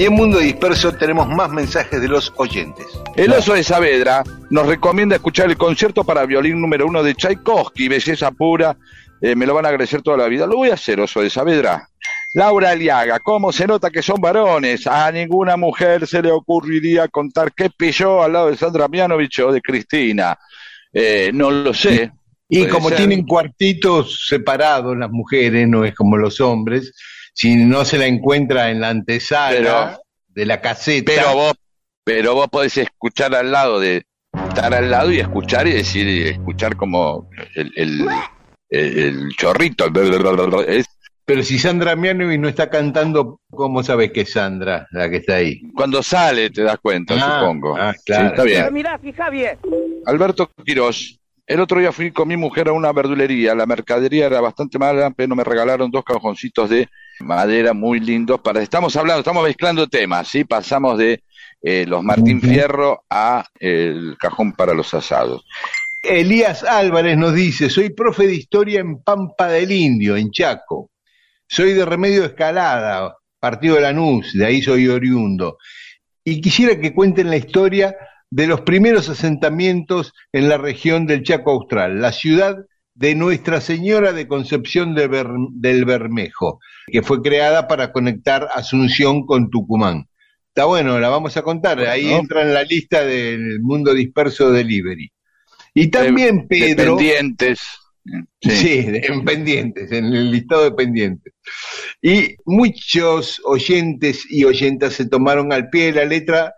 [0.00, 2.86] Y en Mundo Disperso tenemos más mensajes de los oyentes.
[3.16, 7.86] El oso de Saavedra nos recomienda escuchar el concierto para violín número uno de Tchaikovsky,
[7.86, 8.78] belleza pura.
[9.20, 10.46] Eh, me lo van a agradecer toda la vida.
[10.46, 11.86] Lo voy a hacer, oso de Saavedra.
[12.32, 14.86] Laura Aliaga, ¿cómo se nota que son varones?
[14.86, 19.52] A ninguna mujer se le ocurriría contar qué pilló al lado de Sandra Mianovich o
[19.52, 20.34] de Cristina.
[20.94, 22.10] Eh, no lo sé.
[22.48, 22.96] Y como ser.
[22.96, 26.94] tienen cuartitos separados las mujeres, no es como los hombres,
[27.40, 31.10] si no se la encuentra en la antesala Pero- de la caseta.
[31.14, 31.54] Pero vos,
[32.04, 34.02] pero vos podés escuchar al lado de,
[34.48, 38.06] estar al lado y escuchar y decir, escuchar como el, el,
[38.68, 39.86] el- el chorrito.
[40.66, 40.86] Es
[41.24, 45.36] Pero si Sandra Mianovich no está cantando, ¿cómo sabes que es Sandra la que está
[45.36, 45.60] ahí?
[45.74, 47.74] cuando sale te das cuenta, Ah, supongo.
[47.76, 48.56] ah, claro, Sí, está bien.
[48.58, 48.72] claro.
[48.72, 49.58] Mirá, fija bien.
[50.06, 51.16] Alberto Quirós.
[51.46, 53.54] El otro día fui con mi mujer a una verdulería.
[53.56, 56.88] La mercadería era bastante mala, pero me regalaron dos cajoncitos de
[57.20, 58.40] madera muy lindos.
[58.40, 60.44] Para, estamos hablando, estamos mezclando temas, ¿sí?
[60.44, 61.22] Pasamos de
[61.62, 62.40] eh, los Martín.
[62.40, 65.44] Fierro a el cajón para los asados.
[66.02, 70.90] Elías Álvarez nos dice, soy profe de historia en Pampa del Indio, en Chaco.
[71.46, 75.58] Soy de Remedio Escalada, partido de Lanús, de ahí soy oriundo.
[76.24, 77.94] Y quisiera que cuenten la historia
[78.30, 82.56] de los primeros asentamientos en la región del Chaco Austral, la ciudad
[83.00, 89.24] de Nuestra Señora de Concepción de Ber- del Bermejo, que fue creada para conectar Asunción
[89.24, 90.06] con Tucumán.
[90.48, 91.80] Está bueno, la vamos a contar.
[91.80, 95.10] Ahí entra en la lista del Mundo Disperso Delivery.
[95.72, 96.96] Y también Pedro.
[96.96, 97.60] Dependientes.
[98.42, 98.50] Sí.
[98.50, 101.32] Sí, de- en pendientes, en el listado de pendientes.
[102.02, 106.52] Y muchos oyentes y oyentas se tomaron al pie de la letra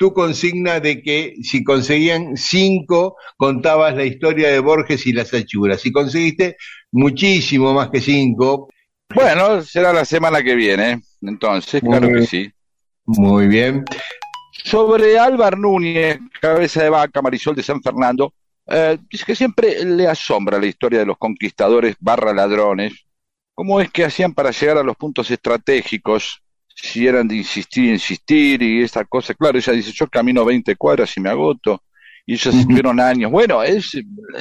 [0.00, 5.82] tu consigna de que si conseguían cinco, contabas la historia de Borges y las achuras.
[5.82, 6.56] Si conseguiste
[6.90, 8.70] muchísimo más que cinco,
[9.14, 11.02] Bueno, será la semana que viene.
[11.20, 12.50] Entonces, Muy claro que sí.
[13.04, 13.84] muy bien.
[14.64, 18.32] Sobre Álvar Núñez, cabeza de vaca, Marisol de San Fernando,
[18.68, 22.94] eh, dice que siempre le asombra la historia de los conquistadores barra ladrones.
[23.54, 26.42] ¿Cómo es que hacían para llegar a los puntos estratégicos?
[26.82, 29.34] Si eran de insistir, insistir y esta cosa.
[29.34, 31.82] Claro, ella dice, yo camino 20 cuadras y me agoto.
[32.26, 33.30] Y ellos estuvieron años.
[33.30, 33.92] Bueno, es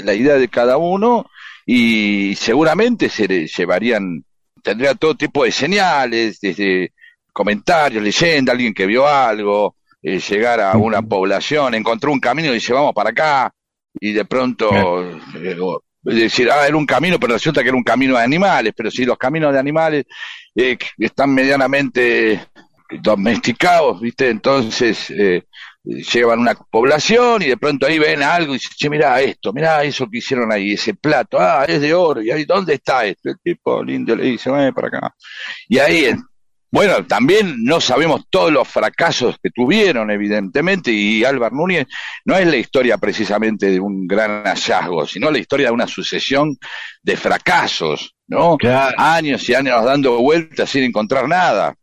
[0.04, 1.26] la idea de cada uno
[1.66, 4.24] y seguramente se le llevarían,
[4.64, 6.94] tendría todo tipo de señales, desde
[7.32, 12.56] comentarios, leyenda, alguien que vio algo, eh, llegar a una población, encontró un camino y
[12.56, 13.54] dice, vamos para acá,
[14.00, 14.70] y de pronto
[15.36, 15.58] eh,
[16.02, 19.06] decir, ah, era un camino, pero resulta que era un camino de animales, pero si
[19.06, 20.06] los caminos de animales
[20.56, 22.48] eh, están medianamente
[23.02, 24.30] domesticados, ¿viste?
[24.30, 25.44] Entonces eh,
[25.84, 29.84] llevan una población y de pronto ahí ven algo y dicen, che, mirá esto, mirá
[29.84, 33.30] eso que hicieron ahí, ese plato, ah, es de oro, y ahí, ¿dónde está esto?
[33.30, 35.16] El tipo lindo le dice, ven para acá.
[35.68, 36.14] Y ahí,
[36.72, 41.88] bueno, también no sabemos todos los fracasos que tuvieron, evidentemente, y Álvar Núñez
[42.26, 46.56] no es la historia precisamente de un gran hallazgo, sino la historia de una sucesión
[47.02, 48.56] de fracasos, ¿no?
[48.58, 48.96] Claro.
[49.00, 51.74] Años y años dando vueltas sin encontrar nada.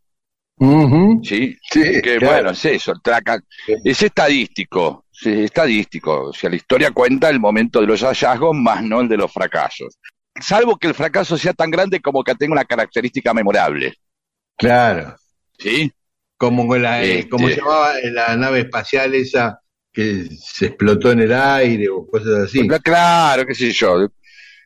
[1.23, 1.55] ¿sí?
[1.69, 2.27] Sí, que claro.
[2.33, 3.43] bueno, es eso, traca-
[3.83, 8.81] es estadístico, es estadístico, o sea, la historia cuenta el momento de los hallazgos más
[8.83, 9.99] no el de los fracasos.
[10.39, 13.93] Salvo que el fracaso sea tan grande como que tenga una característica memorable,
[14.57, 15.15] Claro.
[15.57, 15.91] ¿sí?
[16.37, 17.29] Como, con la, eh, Este.
[17.29, 19.59] como se llamaba la nave espacial esa
[19.91, 22.59] que se explotó en el aire o cosas así.
[22.67, 24.07] Cla- Claro, qué sé yo.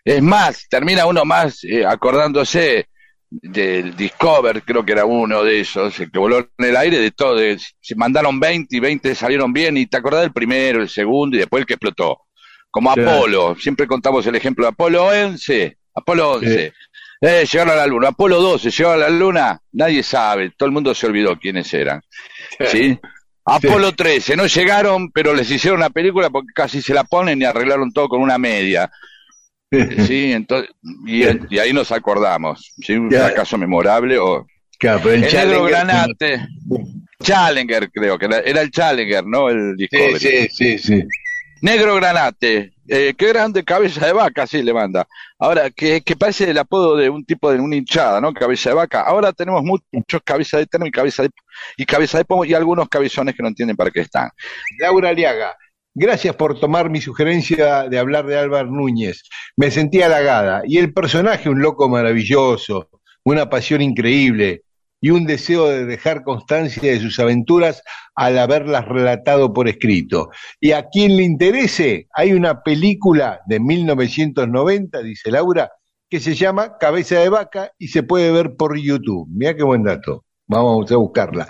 [0.03, 2.87] Es más, termina uno más eh, acordándose
[3.29, 7.11] del Discover, creo que era uno de esos, el que voló en el aire, de
[7.11, 7.35] todo.
[7.35, 11.37] de- se mandaron 20 y 20 salieron bien, y te acordás del primero, el segundo
[11.37, 12.19] y después el que explotó.
[12.69, 13.09] Como Claro.
[13.11, 16.73] Apolo, siempre contamos el ejemplo de Apolo 11, Apolo 11.
[17.21, 20.73] Eh, llegaron a la luna, Apolo 12, llegaron a la luna, nadie sabe, todo el
[20.73, 22.01] mundo se olvidó quiénes eran.
[22.65, 22.97] ¿sí?
[23.45, 27.45] Apolo 13, no llegaron, pero les hicieron una película porque casi se la ponen y
[27.45, 28.89] arreglaron todo con una media.
[30.05, 30.69] Sí, entonces,
[31.07, 31.23] y,
[31.55, 32.91] y ahí nos acordamos, ¿sí?
[32.93, 34.45] Un fracaso memorable o
[34.77, 36.47] Claro, el el Challenger- granate,
[37.23, 39.47] Challenger creo que era, era el Challenger, ¿no?
[39.49, 40.19] El Discovery.
[40.19, 41.03] Sí, sí, sí, sí.
[41.61, 45.07] Negro granate, eh, qué grande cabeza de vaca, sí le manda.
[45.39, 48.33] Ahora, que, que parece el apodo de un tipo de una hinchada, ¿no?
[48.33, 49.03] Cabeza de vaca.
[49.03, 51.29] Ahora tenemos muchos cabeza de terno y cabeza de,
[51.77, 54.29] y cabeza de pomo y algunos cabezones que no entienden para qué están.
[54.77, 55.55] Laura Aliaga,
[55.95, 59.23] gracias por tomar mi sugerencia de hablar de Álvar Núñez.
[59.55, 60.63] Me sentí halagada.
[60.65, 62.89] Y el personaje, un loco maravilloso,
[63.23, 64.63] una pasión increíble
[65.01, 67.83] y un deseo de dejar constancia de sus aventuras
[68.15, 70.29] al haberlas relatado por escrito.
[70.59, 75.71] Y a quien le interese, hay una película de 1990, dice Laura,
[76.07, 79.27] que se llama Cabeza de Vaca y se puede ver por YouTube.
[79.31, 80.23] Mira qué buen dato.
[80.45, 81.49] Vamos a buscarla.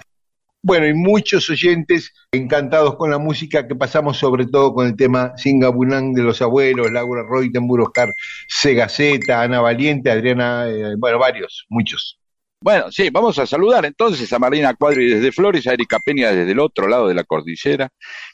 [0.64, 5.36] Bueno, y muchos oyentes encantados con la música que pasamos, sobre todo con el tema
[5.36, 8.14] Singabunán de los abuelos, Laura Reutenburg, Oscar
[8.48, 12.21] Segaceta, Ana Valiente, Adriana, eh, bueno, varios, muchos.
[12.64, 16.52] Bueno, sí, vamos a saludar entonces a Marina Cuadri desde Flores, a Erika Peña desde
[16.52, 17.90] el otro lado de la cordillera.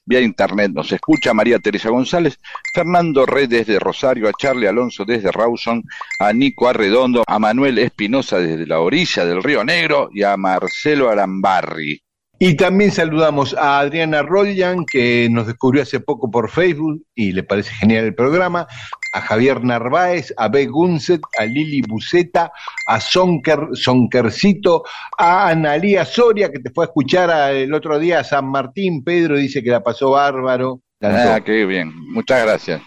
[0.05, 2.37] Vía internet nos escucha María Teresa González,
[2.73, 5.81] Fernando Red desde Rosario, a Charlie Alonso desde Rawson,
[6.19, 11.09] a Nico Arredondo, a Manuel Espinosa desde la orilla del Río Negro y a Marcelo
[11.09, 12.01] Arambarri.
[12.39, 17.41] Y también saludamos a Adriana Rollan, que nos descubrió hace poco por Facebook y le
[17.41, 18.67] parece genial el programa,
[19.11, 20.67] a Javier Narváez, a B.
[20.67, 22.51] Gunset, a Lili Buceta,
[22.85, 24.83] a Sonker, Sonkercito,
[25.17, 29.37] a Analía Soria, que te fue a escuchar el otro día a San Martín, Pedro
[29.37, 30.81] dice que la pasó bárbaro.
[31.01, 32.81] Ah, qué bien, muchas gracias.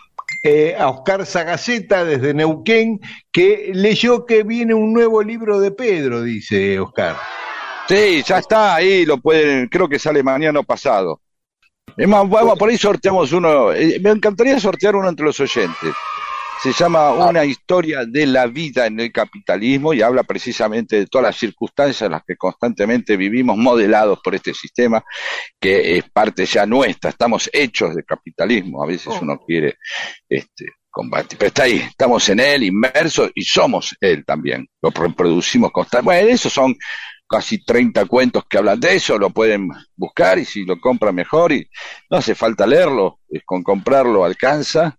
[0.45, 3.01] Eh, a Oscar Sagaceta desde Neuquén,
[3.33, 7.17] que leyó que viene un nuevo libro de Pedro, dice Oscar.
[7.91, 11.23] Sí, ya está ahí, lo pueden, creo que sale mañana o pasado.
[11.97, 13.73] Es más, vamos, por ahí sorteamos uno.
[13.73, 15.93] eh, me encantaría sortear uno entre los oyentes.
[16.63, 21.25] Se llama Una historia de la vida en el capitalismo y habla precisamente de todas
[21.25, 25.03] las circunstancias en las que constantemente vivimos modelados por este sistema
[25.59, 27.11] que es parte ya nuestra.
[27.11, 28.85] Estamos hechos de capitalismo.
[28.85, 29.79] A veces uno quiere
[30.29, 31.37] este, combate.
[31.37, 34.69] Pero está ahí, estamos en él, inmersos, y somos él también.
[34.83, 36.23] Lo reproducimos constantemente.
[36.23, 36.77] Bueno, esos son
[37.31, 41.53] casi 30 cuentos que hablan de eso, lo pueden buscar y si lo compran mejor,
[41.53, 41.69] y
[42.11, 44.99] no hace falta leerlo, es con comprarlo alcanza,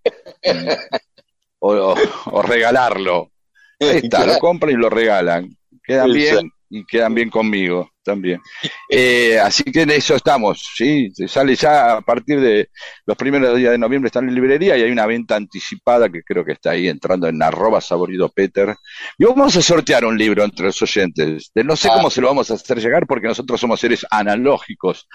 [1.59, 1.95] o, o-
[2.31, 3.31] o regalarlo.
[3.79, 5.49] Ahí está, lo compran y lo regalan.
[5.83, 8.41] Quedan bien y quedan bien conmigo también.
[8.89, 11.09] Eh, así que en eso estamos, ¿sí?
[11.13, 12.69] Se Sale ya a partir de
[13.05, 16.43] los primeros días de noviembre, está en librería y hay una venta anticipada que creo
[16.43, 18.75] que está ahí entrando en arroba saborido Peter.
[19.17, 21.51] Y vamos a sortear un libro entre los oyentes.
[21.55, 25.07] No sé cómo se lo vamos a hacer llegar porque nosotros somos seres analógicos,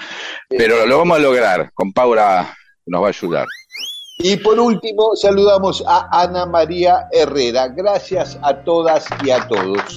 [0.49, 1.71] pero lo vamos a lograr.
[1.75, 2.55] Con Paula
[2.87, 3.47] nos va a ayudar.
[4.19, 7.69] Y por último, saludamos a Ana María Herrera.
[7.69, 9.97] Gracias a todas y a todos.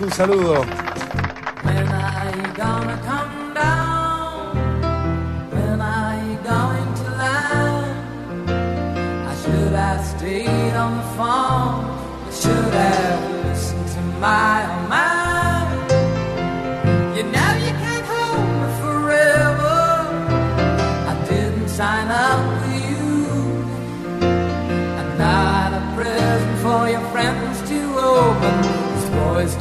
[0.00, 0.64] Un saludo.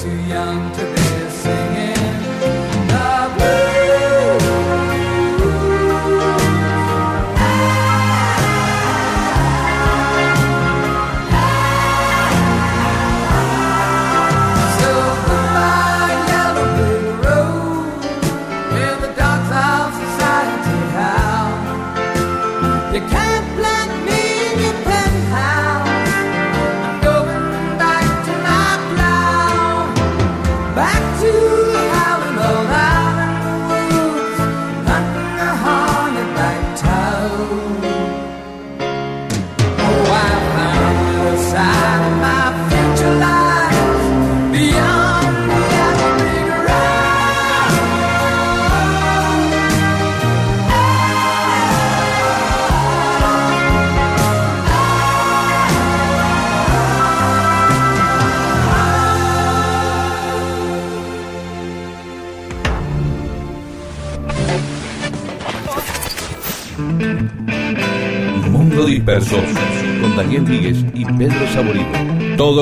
[0.04, 1.03] Too young to be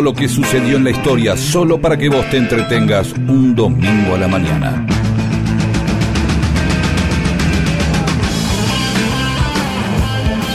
[0.02, 4.18] Lo que sucedió en la historia solo para que vos te entretengas un domingo a
[4.18, 4.84] la mañana.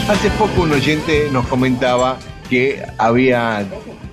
[0.09, 2.18] Hace poco un oyente nos comentaba
[2.51, 3.64] que había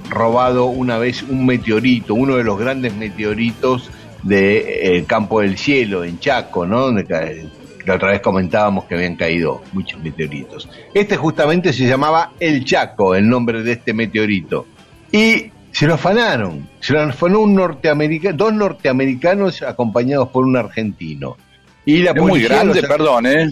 [0.08, 3.90] robado una vez un meteorito, uno de los grandes meteoritos
[4.22, 6.92] del campo del cielo en Chaco, ¿no?
[6.92, 10.70] La otra vez comentábamos que habían caído muchos meteoritos.
[10.94, 14.68] Este justamente se llamaba El Chaco, el nombre de este meteorito.
[15.14, 16.68] Y se lo afanaron.
[16.81, 21.38] Se lo afanó un norteamericano, dos norteamericanos acompañados por un argentino.
[21.85, 23.52] Y la Es muy grande, los- perdón, ¿eh?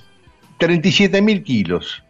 [0.57, 2.03] 37 mil kilos.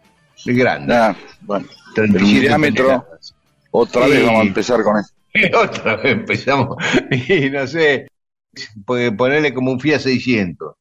[0.44, 0.94] Es grande.
[0.94, 2.84] Ah, bueno, el 37 diámetro.
[2.86, 3.34] toneladas.
[3.70, 5.14] Otra vez vamos a empezar con esto.
[5.60, 6.76] Otra vez empezamos.
[7.28, 8.08] Y no sé,
[8.84, 10.74] ponerle como un Fiat 600.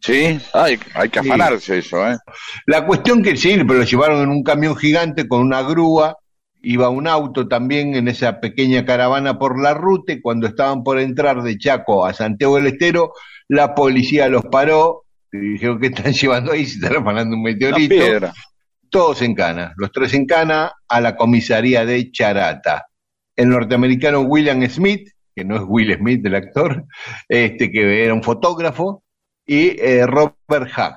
[0.00, 1.28] Sí, hay, hay que Sí.
[1.28, 2.16] afanarse eso, ¿eh?
[2.66, 6.16] La cuestión que sí, pero lo llevaron en un camión gigante con una grúa,
[6.68, 10.98] iba un auto también en esa pequeña caravana por la ruta y cuando estaban por
[10.98, 13.12] entrar de Chaco a Santiago del Estero,
[13.46, 17.88] la policía los paró y dijeron que están llevando ahí, se están afanando un meteorito.
[17.88, 18.32] piedra.
[18.90, 22.86] Todos en cana, los tres en cana, a la comisaría de Charata.
[23.36, 26.84] El norteamericano William Smith, que no es Will Smith el actor,
[27.28, 29.04] este que era un fotógrafo,
[29.46, 30.96] y eh, Robert Hack,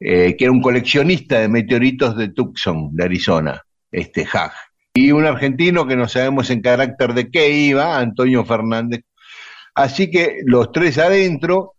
[0.00, 3.62] eh, que era un coleccionista de meteoritos de Tucson, de Arizona,
[3.92, 4.52] este Hack.
[4.94, 9.02] Y un argentino que no sabemos en carácter de qué iba, Antonio Fernández.
[9.74, 11.74] Así que los tres adentro,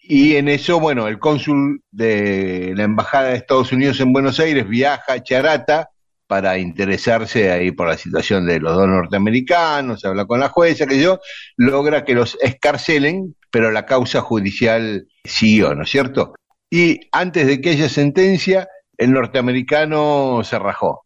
[0.00, 4.66] y en eso, bueno, el cónsul de la Embajada de Estados Unidos en Buenos Aires
[4.66, 5.90] viaja a Charata
[6.26, 11.00] para interesarse ahí por la situación de los dos norteamericanos, habla con la jueza, que
[11.00, 11.20] yo,
[11.56, 16.34] logra que los escarcelen, pero la causa judicial siguió, ¿no es cierto?
[16.70, 18.68] Y antes de que haya sentencia,
[18.98, 21.05] el norteamericano se rajó,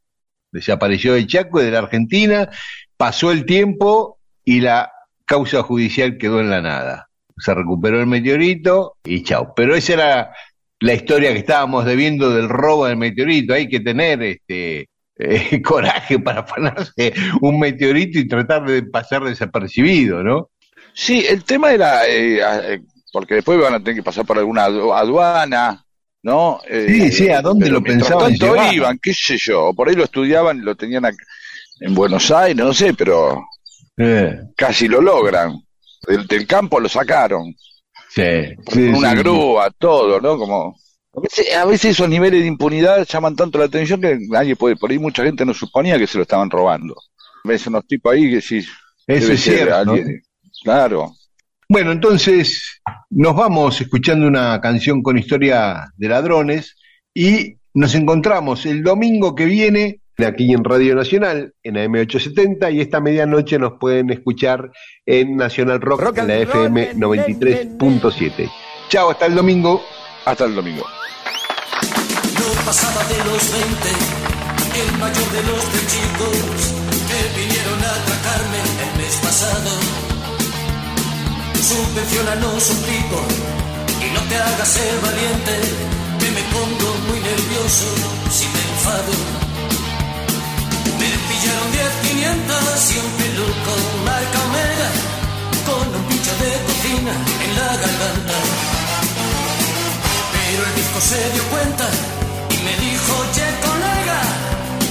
[0.52, 2.48] desapareció de Chaco y de la Argentina,
[2.96, 4.92] pasó el tiempo y la
[5.24, 7.10] causa judicial quedó en la nada
[7.40, 9.52] se recuperó el meteorito y chao.
[9.54, 10.32] Pero esa era
[10.80, 13.54] la historia que estábamos debiendo del robo del meteorito.
[13.54, 20.22] Hay que tener este eh, coraje para afanarse un meteorito y tratar de pasar desapercibido,
[20.22, 20.50] ¿no?
[20.92, 22.40] Sí, el tema era, eh,
[22.74, 22.80] eh,
[23.12, 25.84] porque después van a tener que pasar por alguna adu- aduana,
[26.22, 26.60] ¿no?
[26.68, 28.74] Eh, Sí, sí, ¿a dónde lo pensaban tanto llevar?
[28.74, 31.04] iban, qué sé yo, por ahí lo estudiaban, lo tenían
[31.80, 33.42] en Buenos Aires, no sé, pero
[33.96, 35.52] Eh, casi lo logran.
[36.06, 37.54] Del, del campo lo sacaron,
[38.08, 38.22] sí,
[38.72, 39.16] sí, con una sí.
[39.16, 40.38] grúa, todo, ¿no?
[40.38, 40.76] Como
[41.14, 44.76] a veces, a veces esos niveles de impunidad llaman tanto la atención que nadie puede,
[44.76, 46.94] por ahí mucha gente no suponía que se lo estaban robando.
[47.44, 48.64] Ves unos tipos ahí que sí,
[49.06, 49.94] Eso es cierto.
[50.62, 51.12] claro.
[51.70, 52.80] Bueno, entonces
[53.10, 56.74] nos vamos escuchando una canción con historia de ladrones
[57.14, 63.00] y nos encontramos el domingo que viene aquí en Radio Nacional, en AM870, y esta
[63.00, 64.72] medianoche nos pueden escuchar
[65.06, 68.50] en Nacional Rock, Rock en la FM 93.7.
[68.88, 69.80] Chao, hasta el domingo.
[70.24, 70.82] Hasta el domingo.
[70.82, 73.78] No pasaba de los 20,
[74.74, 76.74] el mayor de los tres chicos
[77.06, 79.99] que vinieron a atracarme el mes pasado.
[81.70, 83.22] Subvencionanos un pico
[84.02, 85.54] y no te hagas el valiente,
[86.18, 87.86] que me pongo muy nervioso
[88.28, 89.14] si me enfado.
[90.98, 93.72] Me pillaron 10 500 y un peluco
[94.02, 94.90] marca Omega
[95.62, 98.38] con un pincho de cocina en la garganta.
[100.34, 101.86] Pero el disco se dio cuenta
[102.50, 104.20] y me dijo, che colega,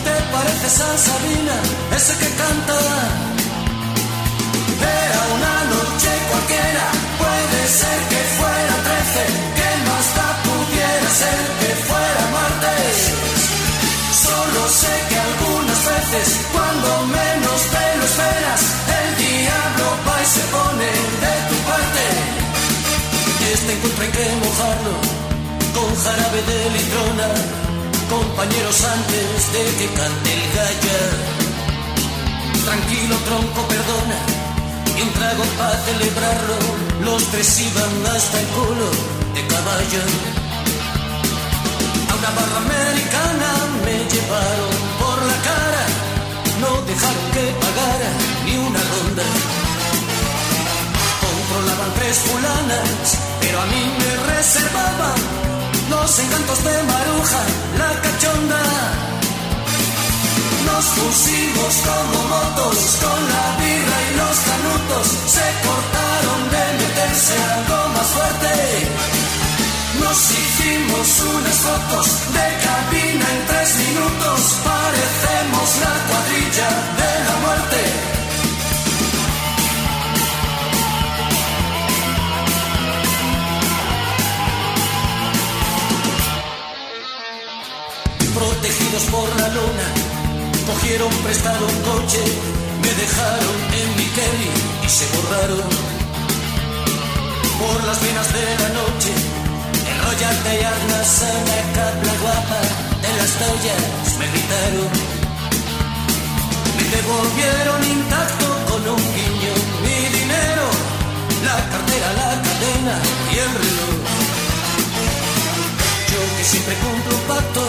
[0.05, 1.55] ¿te pareces a Sabina,
[1.91, 3.39] ese que canta?
[4.81, 6.85] Era una noche cualquiera,
[7.21, 9.21] puede ser que fuera 13,
[9.57, 12.95] que más da pudiera ser que fuera martes.
[14.25, 18.61] Solo sé que algunas veces, cuando menos te lo esperas,
[18.99, 20.89] el diablo va y se pone
[21.23, 22.05] de tu parte.
[23.39, 24.95] Y este encuentro hay que mojarlo
[25.75, 27.29] con jarabe de litrona,
[28.09, 30.99] compañeros antes de que cante el gallo.
[32.65, 34.19] Tranquilo tronco, perdona,
[34.99, 36.55] y un trago para celebrarlo,
[37.05, 38.89] los tres iban hasta el culo
[39.33, 40.03] de caballo.
[42.09, 43.49] A una barra americana
[43.85, 45.83] me llevaron por la cara,
[46.61, 48.09] no dejaron que pagara
[48.45, 49.23] ni una ronda.
[51.23, 55.19] Controlaban tres fulanas, pero a mí me reservaban
[55.89, 57.41] los encantos de Maruja,
[57.77, 58.68] la cachonda.
[60.79, 67.89] Nos pusimos como motos con la birra y los canutos, se cortaron de meterse algo
[67.89, 68.87] más fuerte.
[69.99, 76.69] Nos hicimos unas fotos de cabina en tres minutos, parecemos la cuadrilla
[76.99, 78.09] de la muerte.
[88.33, 90.08] protegidos por la luna,
[90.69, 92.21] cogieron prestado un coche,
[92.81, 94.51] me dejaron en mi Kelly
[94.85, 95.69] y se borraron.
[97.59, 99.11] Por las venas de la noche,
[99.91, 100.37] el Royal
[100.73, 102.61] Arnas a la cabla guapa
[103.03, 104.89] de las toallas me gritaron.
[106.77, 109.53] Me devolvieron intacto con un guiño
[109.85, 110.65] mi dinero,
[111.49, 112.95] la cartera, la cadena
[113.33, 113.97] y el reloj.
[116.11, 117.63] Yo que siempre cumplo un pacto,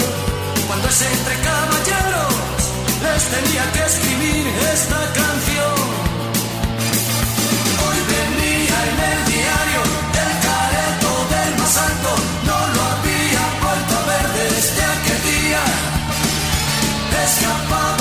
[0.68, 2.60] cuando es entre caballeros,
[3.02, 5.78] les tenía que escribir esta canción.
[7.85, 9.82] Hoy venía en el diario
[10.24, 12.10] el careto del más alto,
[12.48, 15.62] no lo había vuelto a ver desde aquel día.
[17.24, 17.99] Escapaba